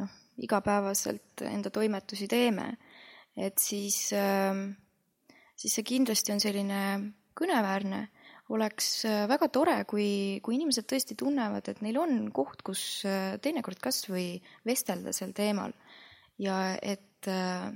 [0.00, 2.74] noh, igapäevaselt enda toimetusi teeme,
[3.36, 4.70] et siis ähm,,
[5.56, 6.80] siis see kindlasti on selline
[7.36, 8.06] kõneväärne
[8.50, 13.36] oleks äh, väga tore, kui, kui inimesed tõesti tunnevad, et neil on koht, kus äh,
[13.42, 14.34] teinekord kas või
[14.66, 15.74] vestelda sel teemal
[16.42, 17.70] ja et, äh,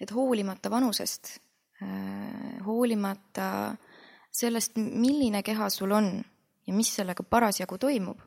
[0.00, 1.40] et hoolimata vanusest,
[2.64, 3.46] hoolimata
[4.32, 6.06] sellest, milline keha sul on
[6.64, 8.22] ja mis sellega parasjagu toimub,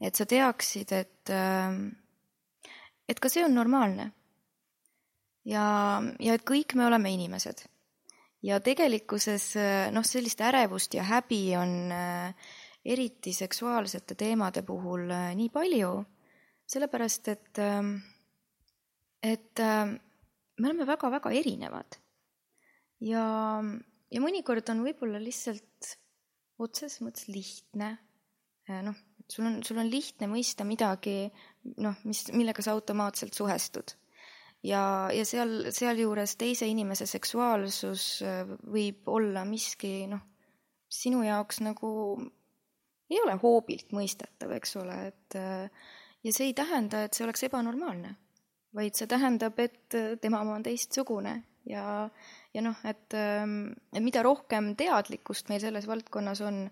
[0.00, 1.32] et sa teaksid, et,
[3.04, 4.08] et ka see on normaalne.
[5.44, 5.66] ja,
[6.24, 7.66] ja et kõik me oleme inimesed
[8.42, 9.50] ja tegelikkuses
[9.94, 11.72] noh, sellist ärevust ja häbi on
[12.84, 15.90] eriti seksuaalsete teemade puhul nii palju,
[16.68, 17.60] sellepärast et,
[19.26, 21.98] et me oleme väga-väga erinevad.
[23.00, 23.24] ja,
[24.10, 25.96] ja mõnikord on võib-olla lihtsalt
[26.58, 27.92] otseses mõttes lihtne,
[28.68, 28.96] noh,
[29.30, 31.28] sul on, sul on lihtne mõista midagi,
[31.78, 33.94] noh, mis, millega sa automaatselt suhestud.
[34.64, 38.42] Ja, ja seal, sealjuures teise inimese seksuaalsus äh,
[38.72, 40.24] võib olla miski, noh,
[40.88, 41.90] sinu jaoks nagu
[43.08, 45.92] ei ole hoobilt mõistetav, eks ole, et äh,
[46.24, 48.14] ja see ei tähenda, et see oleks ebanormaalne,
[48.76, 51.38] vaid see tähendab, et äh, tema oma on teistsugune
[51.68, 51.84] ja,
[52.54, 53.60] ja noh, et, ähm,
[54.00, 56.66] mida rohkem teadlikkust meil selles valdkonnas on,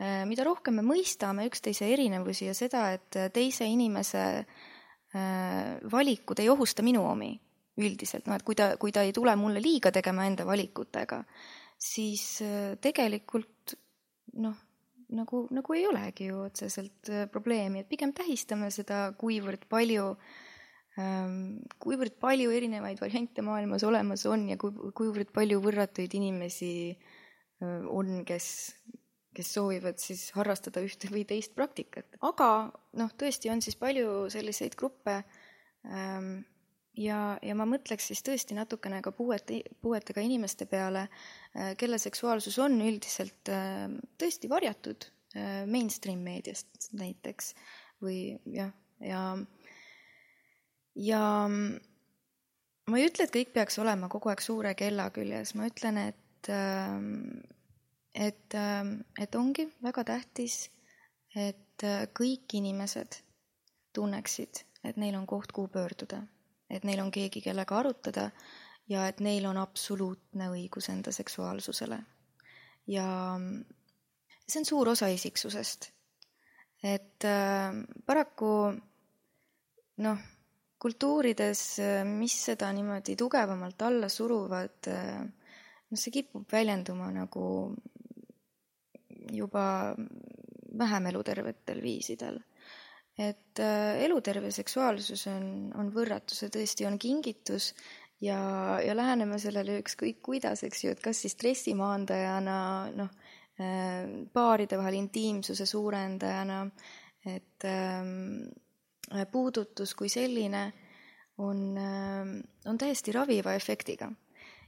[0.00, 4.69] mida rohkem me mõistame üksteise erinevusi ja seda, et teise inimese äh,
[5.12, 7.32] valikud ei ohusta minu omi
[7.80, 11.22] üldiselt, noh et kui ta, kui ta ei tule mulle liiga tegema enda valikutega,
[11.80, 13.74] siis äh, tegelikult
[14.42, 14.58] noh,
[15.16, 20.12] nagu, nagu ei olegi ju otseselt probleemi, et pigem tähistame seda, kuivõrd palju
[21.00, 26.72] ähm, kuivõrd palju erinevaid variante maailmas olemas on ja kui, kuivõrd palju võrratuid inimesi
[27.60, 28.46] on, kes
[29.36, 32.18] kes soovivad siis harrastada ühte või teist praktikat.
[32.20, 32.48] aga
[32.98, 35.20] noh, tõesti on siis palju selliseid gruppe
[35.86, 36.40] ähm,
[36.98, 41.06] ja, ja ma mõtleks siis tõesti natukene ka puuete, puuetega inimeste peale,
[41.54, 43.86] äh, kelle seksuaalsus on üldiselt äh,
[44.20, 45.06] tõesti varjatud
[45.36, 47.54] äh, mainstream meediast näiteks
[48.02, 48.20] või
[48.50, 48.72] jah,
[49.04, 49.22] ja,
[50.96, 51.22] ja
[52.90, 56.52] ma ei ütle, et kõik peaks olema kogu aeg suure kella küljes, ma ütlen, et
[56.52, 57.40] ähm,
[58.14, 60.70] et, ähm, et ongi väga tähtis,
[61.36, 63.20] et äh, kõik inimesed
[63.94, 66.22] tunneksid, et neil on koht, kuhu pöörduda,
[66.70, 68.30] et neil on keegi, kellega arutada
[68.90, 72.02] ja et neil on absoluutne õigus enda seksuaalsusele.
[72.86, 73.06] ja
[74.48, 75.90] see on suur osa isiksusest.
[76.82, 77.74] et äh,
[78.06, 78.72] paraku
[80.00, 80.18] noh,
[80.80, 85.20] kultuurides, äh, mis seda niimoodi tugevamalt alla suruvad äh,,
[85.90, 87.44] noh, see kipub väljenduma nagu
[89.32, 89.94] juba
[90.78, 92.38] vähem elutervetel viisidel.
[93.20, 97.74] et äh, eluterve seksuaalsus on, on võrratu, see tõesti on kingitus
[98.22, 98.38] ja,
[98.80, 102.56] ja läheneme sellele ükskõik kuidas, eks ju, et kas siis stressi maandajana,
[102.96, 103.10] noh,
[103.60, 106.62] äh, paaride vahel intiimsuse suurendajana,
[107.28, 108.48] et ähm,
[109.32, 110.64] puudutus kui selline
[111.44, 114.08] on, ähm, on täiesti raviva efektiga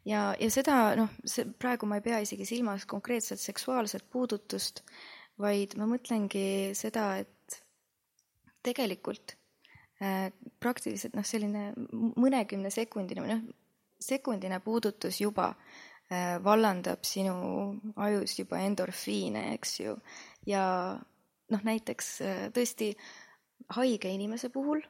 [0.09, 4.83] ja, ja seda noh, see praegu ma ei pea isegi silmas konkreetselt seksuaalset puudutust,
[5.41, 7.63] vaid ma mõtlengi seda, et
[8.63, 9.37] tegelikult
[10.03, 10.31] äh,
[10.63, 13.49] praktiliselt noh, selline mõnekümne sekundine või noh,
[14.03, 17.35] sekundine puudutus juba äh, vallandab sinu
[17.97, 19.97] ajus juba endorfiine, eks ju,
[20.47, 20.65] ja
[21.53, 22.93] noh, näiteks äh, tõesti
[23.73, 24.83] haige inimese puhul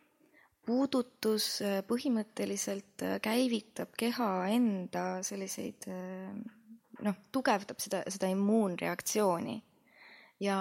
[0.67, 6.31] puudutus äh, põhimõtteliselt äh, käivitab keha enda selliseid äh,
[7.03, 9.57] noh, tugevdab seda, seda immuunreaktsiooni.
[10.43, 10.59] ja,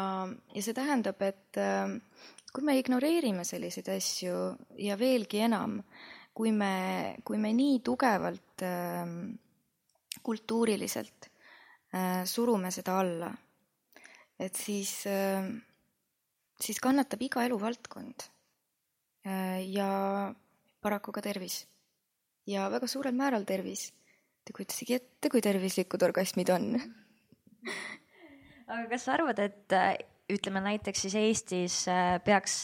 [0.56, 1.58] ja see tähendab, et
[2.52, 4.42] kui me ignoreerime selliseid asju
[4.82, 5.80] ja veelgi enam,
[6.34, 6.74] kui me,
[7.26, 8.66] kui me nii tugevalt
[10.22, 11.30] kultuuriliselt
[12.30, 13.32] surume seda alla,
[14.38, 14.94] et siis,
[16.62, 18.30] siis kannatab iga eluvaldkond
[19.24, 19.90] ja
[20.82, 21.68] paraku ka tervis.
[22.48, 23.92] ja väga suurel määral tervis.
[24.42, 26.72] Te kujutasegi ette, kui tervislikud orgasmid on
[28.72, 29.94] aga kas sa arvad, et äh,
[30.32, 32.64] ütleme näiteks siis Eestis äh, peaks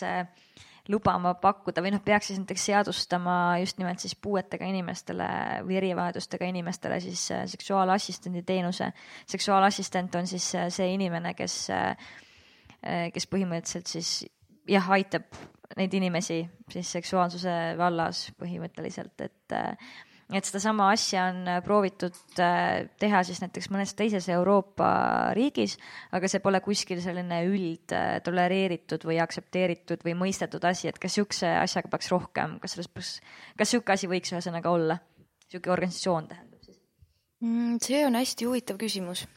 [0.88, 5.28] lubama pakkuda või noh, peaks siis näiteks seadustama just nimelt siis puuetega inimestele
[5.68, 8.93] või erivajadustega inimestele siis seksuaalassistendi teenuse.
[9.28, 11.58] seksuaalassistent on siis see inimene, kes,
[13.14, 14.14] kes põhimõtteliselt siis
[14.72, 15.28] jah, aitab
[15.76, 16.41] neid inimesi
[16.72, 19.57] siis seksuaalsuse vallas põhimõtteliselt, et
[20.28, 24.89] et sedasama asja on proovitud äh, teha siis näiteks mõnes teises Euroopa
[25.38, 25.78] riigis,
[26.11, 27.95] aga see pole kuskil selline üld
[28.26, 33.13] tolereeritud või aktsepteeritud või mõistetud asi, et kas niisuguse asjaga peaks rohkem, kas selles peaks,
[33.55, 34.99] kas niisugune asi võiks ühesõnaga olla,
[35.47, 36.84] niisugune organisatsioon tähendab siis?
[37.39, 39.36] Mm, see on hästi huvitav küsimus Äh,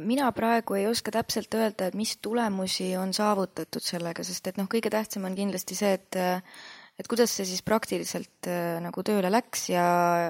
[0.00, 4.68] mina praegu ei oska täpselt öelda, et mis tulemusi on saavutatud sellega, sest et noh,
[4.70, 6.16] kõige tähtsam on kindlasti see, et
[7.00, 9.84] et kuidas see siis praktiliselt äh, nagu tööle läks ja,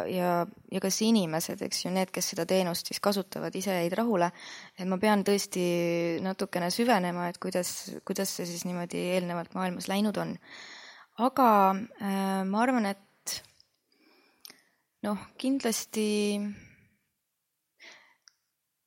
[0.08, 0.32] ja,
[0.72, 4.30] ja kas inimesed, eks ju, need, kes seda teenust siis kasutavad, ise jäid rahule,
[4.78, 5.64] et ma pean tõesti
[6.24, 10.36] natukene süvenema, et kuidas, kuidas see siis niimoodi eelnevalt maailmas läinud on.
[11.26, 13.38] aga äh, ma arvan, et
[15.02, 16.06] noh, kindlasti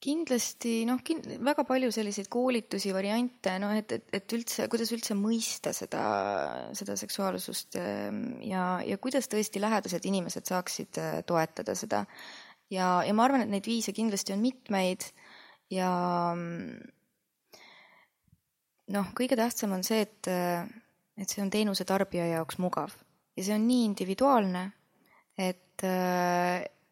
[0.06, 5.18] kindlasti noh kin,, väga palju selliseid koolitusi, variante, noh et, et, et üldse, kuidas üldse
[5.18, 6.04] mõista seda,
[6.78, 12.06] seda seksuaalsust ehm, ja, ja kuidas tõesti lähedased inimesed saaksid äh, toetada seda.
[12.74, 15.10] ja, ja ma arvan, et neid viise kindlasti on mitmeid
[15.74, 15.90] ja
[18.94, 20.30] noh, kõige tähtsam on see, et,
[21.18, 22.94] et see on teenuse tarbija jaoks mugav
[23.36, 24.66] ja see on nii individuaalne,
[25.38, 25.84] et,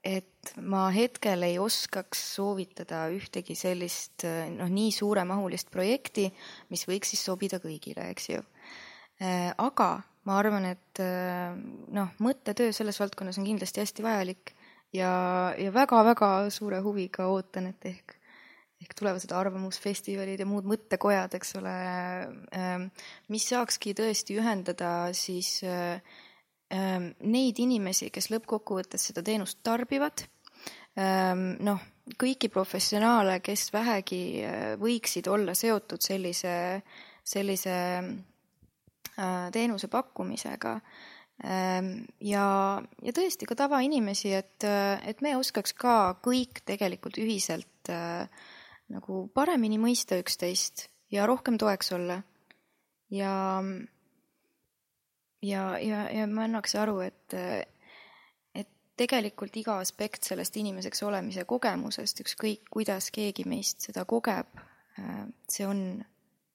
[0.03, 4.25] et ma hetkel ei oskaks soovitada ühtegi sellist
[4.57, 6.27] noh, nii suuremahulist projekti,
[6.73, 8.41] mis võiks siis sobida kõigile, eks ju.
[9.63, 9.89] aga
[10.27, 10.99] ma arvan, et
[11.95, 14.53] noh, mõttetöö selles valdkonnas on kindlasti hästi vajalik
[14.95, 15.13] ja,
[15.57, 18.15] ja väga-väga suure huviga ootan, et ehk,
[18.83, 21.75] ehk tulevased arvamusfestivalid ja muud mõttekojad, eks ole,
[23.33, 25.61] mis saakski tõesti ühendada siis
[26.73, 30.23] neid inimesi, kes lõppkokkuvõttes seda teenust tarbivad
[30.93, 31.81] Ehm, noh,
[32.21, 36.53] kõiki professionaale, kes vähegi äh, võiksid olla seotud sellise,
[37.25, 40.75] sellise äh, teenuse pakkumisega.
[41.49, 41.89] Ehm,
[42.21, 42.45] ja,
[43.01, 49.75] ja tõesti ka tavainimesi, et, äh, et me oskaks ka kõik tegelikult ühiselt nagu paremini
[49.75, 52.21] mõista üksteist ja rohkem toeks olla.
[53.11, 53.33] ja,
[55.43, 57.37] ja, ja, ja ma annaks aru, et
[58.99, 64.49] tegelikult iga aspekt sellest inimeseks olemise kogemusest, ükskõik kuidas keegi meist seda kogeb,
[65.01, 65.83] äh, see on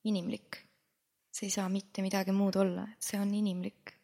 [0.08, 0.64] inimlik.
[1.38, 3.94] see ei saa mitte midagi muud olla, et see on inimlik.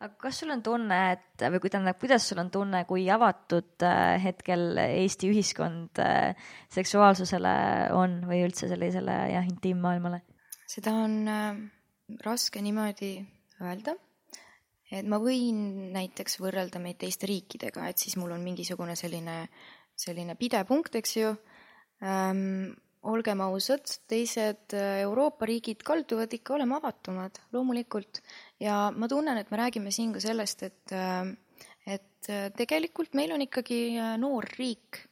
[0.00, 4.16] aga kas sul on tunne, et või tähendab, kuidas sul on tunne, kui avatud äh,
[4.22, 6.34] hetkel Eesti ühiskond äh,
[6.72, 7.54] seksuaalsusele
[7.96, 10.24] on või üldse sellisele jah, intiimmaailmale?
[10.74, 11.20] seda on
[12.24, 13.14] raske niimoodi
[13.60, 13.94] öelda
[14.92, 19.44] et ma võin näiteks võrrelda meid teiste riikidega, et siis mul on mingisugune selline,
[19.96, 21.34] selline pidepunkt, eks ju
[22.02, 22.74] ähm,.
[23.04, 28.22] olgem ausad, teised äh, Euroopa riigid kalduvad ikka olema avatumad, loomulikult.
[28.60, 31.28] ja ma tunnen, et me räägime siin ka sellest, et, äh,
[31.84, 35.02] et äh, tegelikult meil on ikkagi noor riik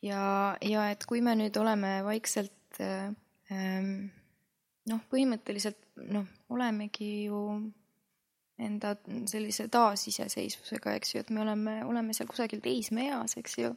[0.00, 4.08] ja, ja et kui me nüüd oleme vaikselt ähm,
[4.90, 7.40] noh, põhimõtteliselt noh, olemegi ju
[8.62, 8.94] enda
[9.28, 13.72] sellise taasiseseisvusega, eks ju, et me oleme, oleme seal kusagil teismeeas, eks ju.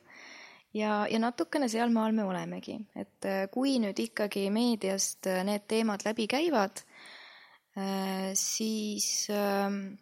[0.78, 6.06] ja, ja natukene sealmaal me olemegi, et äh, kui nüüd ikkagi meediast äh, need teemad
[6.08, 6.84] läbi käivad,
[7.76, 9.98] äh, siis, ähm,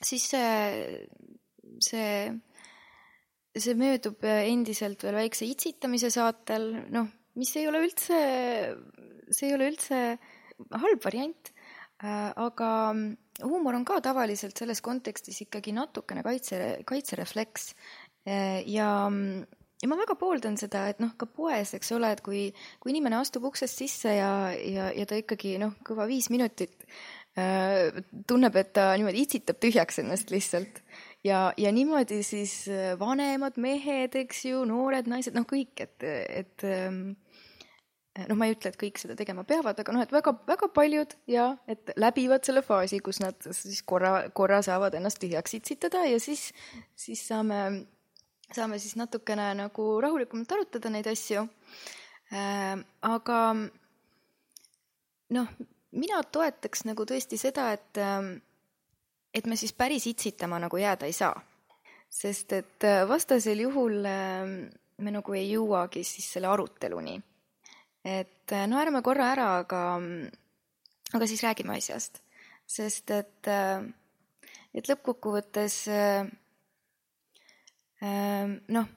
[0.00, 1.08] siis see,
[1.82, 2.14] see,
[3.58, 8.22] see möödub endiselt veel väikse itsitamise saatel, noh, mis ei ole üldse,
[9.34, 10.00] see ei ole üldse
[10.70, 11.50] halb variant,
[12.04, 12.68] aga
[13.42, 17.72] huumor on ka tavaliselt selles kontekstis ikkagi natukene kaitse, kaitserefleks.
[18.70, 18.88] Ja
[19.84, 22.46] ja ma väga pooldan seda, et noh, ka poes, eks ole, et kui,
[22.80, 26.86] kui inimene astub uksest sisse ja, ja, ja ta ikkagi noh, kõva viis minutit
[27.36, 27.90] äh,
[28.30, 30.80] tunneb, et ta niimoodi itsitab tühjaks ennast lihtsalt.
[31.24, 32.62] Ja, ja niimoodi siis
[33.00, 37.14] vanemad mehed, eks ju, noored naised, noh, kõik, et, et ähm,
[38.14, 41.48] noh, ma ei ütle, et kõik seda tegema peavad, aga noh, et väga-väga paljud ja
[41.70, 46.46] et läbivad selle faasi, kus nad siis korra, korra saavad ennast tühjaks itsitada ja siis,
[46.98, 47.60] siis saame,
[48.54, 51.42] saame siis natukene nagu rahulikumalt arutada neid asju
[52.30, 52.78] äh,.
[53.02, 53.40] aga
[55.34, 55.52] noh,
[55.98, 57.98] mina toetaks nagu tõesti seda, et,
[59.34, 61.34] et me siis päris itsitama nagu jääda ei saa.
[62.14, 64.04] sest et vastasel juhul
[65.02, 67.18] me nagu ei jõuagi siis selle aruteluni
[68.04, 69.82] et äh, naerame korra ära, aga,
[71.16, 72.20] aga siis räägime asjast.
[72.66, 73.84] sest et, äh,
[74.74, 76.28] et lõppkokkuvõttes äh,
[78.68, 78.88] noh,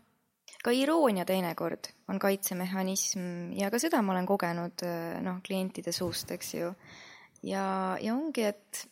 [0.64, 4.84] ka iroonia teinekord on kaitsemehhanism ja ka seda ma olen kogenud
[5.24, 6.74] noh, klientide suust, eks ju.
[7.48, 8.88] ja, ja ongi, et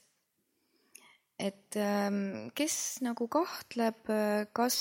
[1.36, 4.07] et ähm, kes nagu kahtleb,
[4.55, 4.78] kas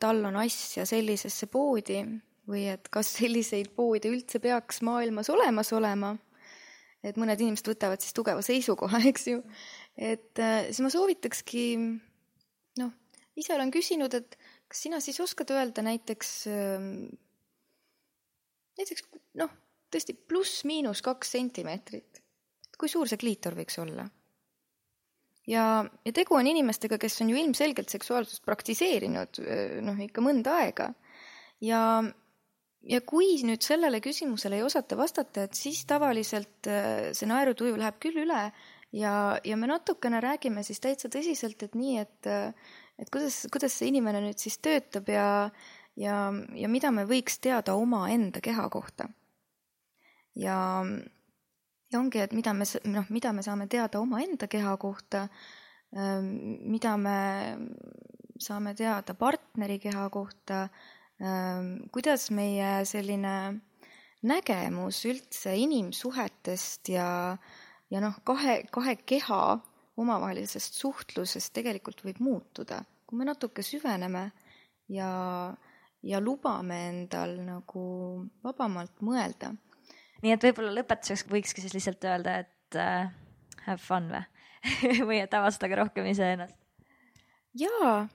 [0.00, 2.00] tal on asja sellisesse poodi,
[2.48, 6.16] või et kas selliseid poode üldse peaks maailmas olemas olema.
[7.04, 9.42] et mõned inimesed võtavad siis tugeva seisukoha, eks ju.
[9.94, 11.64] et äh, siis ma soovitakski,
[12.80, 12.92] noh,
[13.38, 14.38] ise olen küsinud, et
[14.68, 16.92] kas sina siis oskad öelda näiteks, ähm,
[18.80, 19.06] näiteks
[19.38, 19.52] noh,
[19.92, 22.22] tõesti pluss-miinus kaks sentimeetrit.
[22.78, 24.08] kui suur see kliitor võiks olla?
[25.48, 30.58] ja, ja tegu on inimestega, kes on ju ilmselgelt seksuaalsust praktiseerinud äh, noh, ikka mõnda
[30.64, 30.92] aega
[31.64, 32.02] ja
[32.86, 37.98] ja kui nüüd sellele küsimusele ei osata vastata, et siis tavaliselt äh, see naerutuju läheb
[38.02, 38.48] küll üle
[38.92, 39.14] ja,
[39.44, 43.90] ja me natukene räägime siis täitsa tõsiselt, et nii, et, äh, et kuidas, kuidas see
[43.92, 45.28] inimene nüüd siis töötab ja,
[45.98, 46.18] ja,
[46.54, 49.08] ja mida me võiks teada omaenda keha kohta.
[50.38, 50.58] ja,
[51.92, 55.26] ja ongi, et mida me, noh, mida me saame teada omaenda keha kohta,
[55.96, 56.30] ähm,
[56.70, 57.18] mida me
[58.38, 60.68] saame teada partneri keha kohta,
[61.18, 63.34] kuidas meie selline
[64.26, 67.08] nägemus üldse inimsuhetest ja,
[67.90, 69.42] ja noh, kahe, kahe keha
[69.98, 74.28] omavahelisest suhtlusest tegelikult võib muutuda, kui me natuke süveneme
[74.94, 75.10] ja,
[76.02, 77.84] ja lubame endal nagu
[78.44, 79.54] vabamalt mõelda.
[80.22, 83.10] nii et võib-olla lõpetuseks võikski siis lihtsalt öelda, et äh,
[83.66, 84.26] have fun või
[85.08, 86.56] või et avastage rohkem iseennast?
[87.58, 88.06] jaa,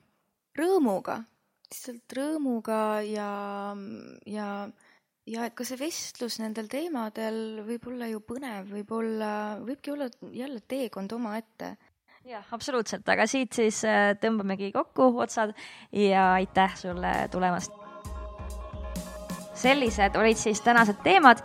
[0.56, 1.24] rõõmuga,
[1.74, 3.30] lihtsalt rõõmuga ja,
[4.30, 4.48] ja
[5.30, 9.32] ja et ka see vestlus nendel teemadel võib olla ju põnev, võib olla,
[9.64, 11.76] võibki olla jälle teekond omaette.
[12.28, 15.56] jah, absoluutselt, aga siit siis äh, tõmbamegi kokku otsad
[15.92, 17.72] ja aitäh sulle tulemast.
[19.64, 21.40] sellised olid siis tänased teemad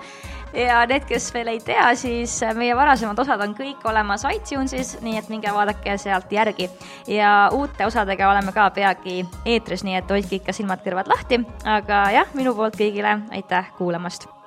[0.52, 5.18] ja need, kes veel ei tea, siis meie varasemad osad on kõik olemas iTunesis, nii
[5.20, 6.70] et minge vaadake sealt järgi.
[7.06, 12.34] ja uute osadega oleme ka peagi eetris, nii et hoidke ikka silmad-kõrvad lahti, aga jah,
[12.34, 14.37] minu poolt kõigile aitäh kuulamast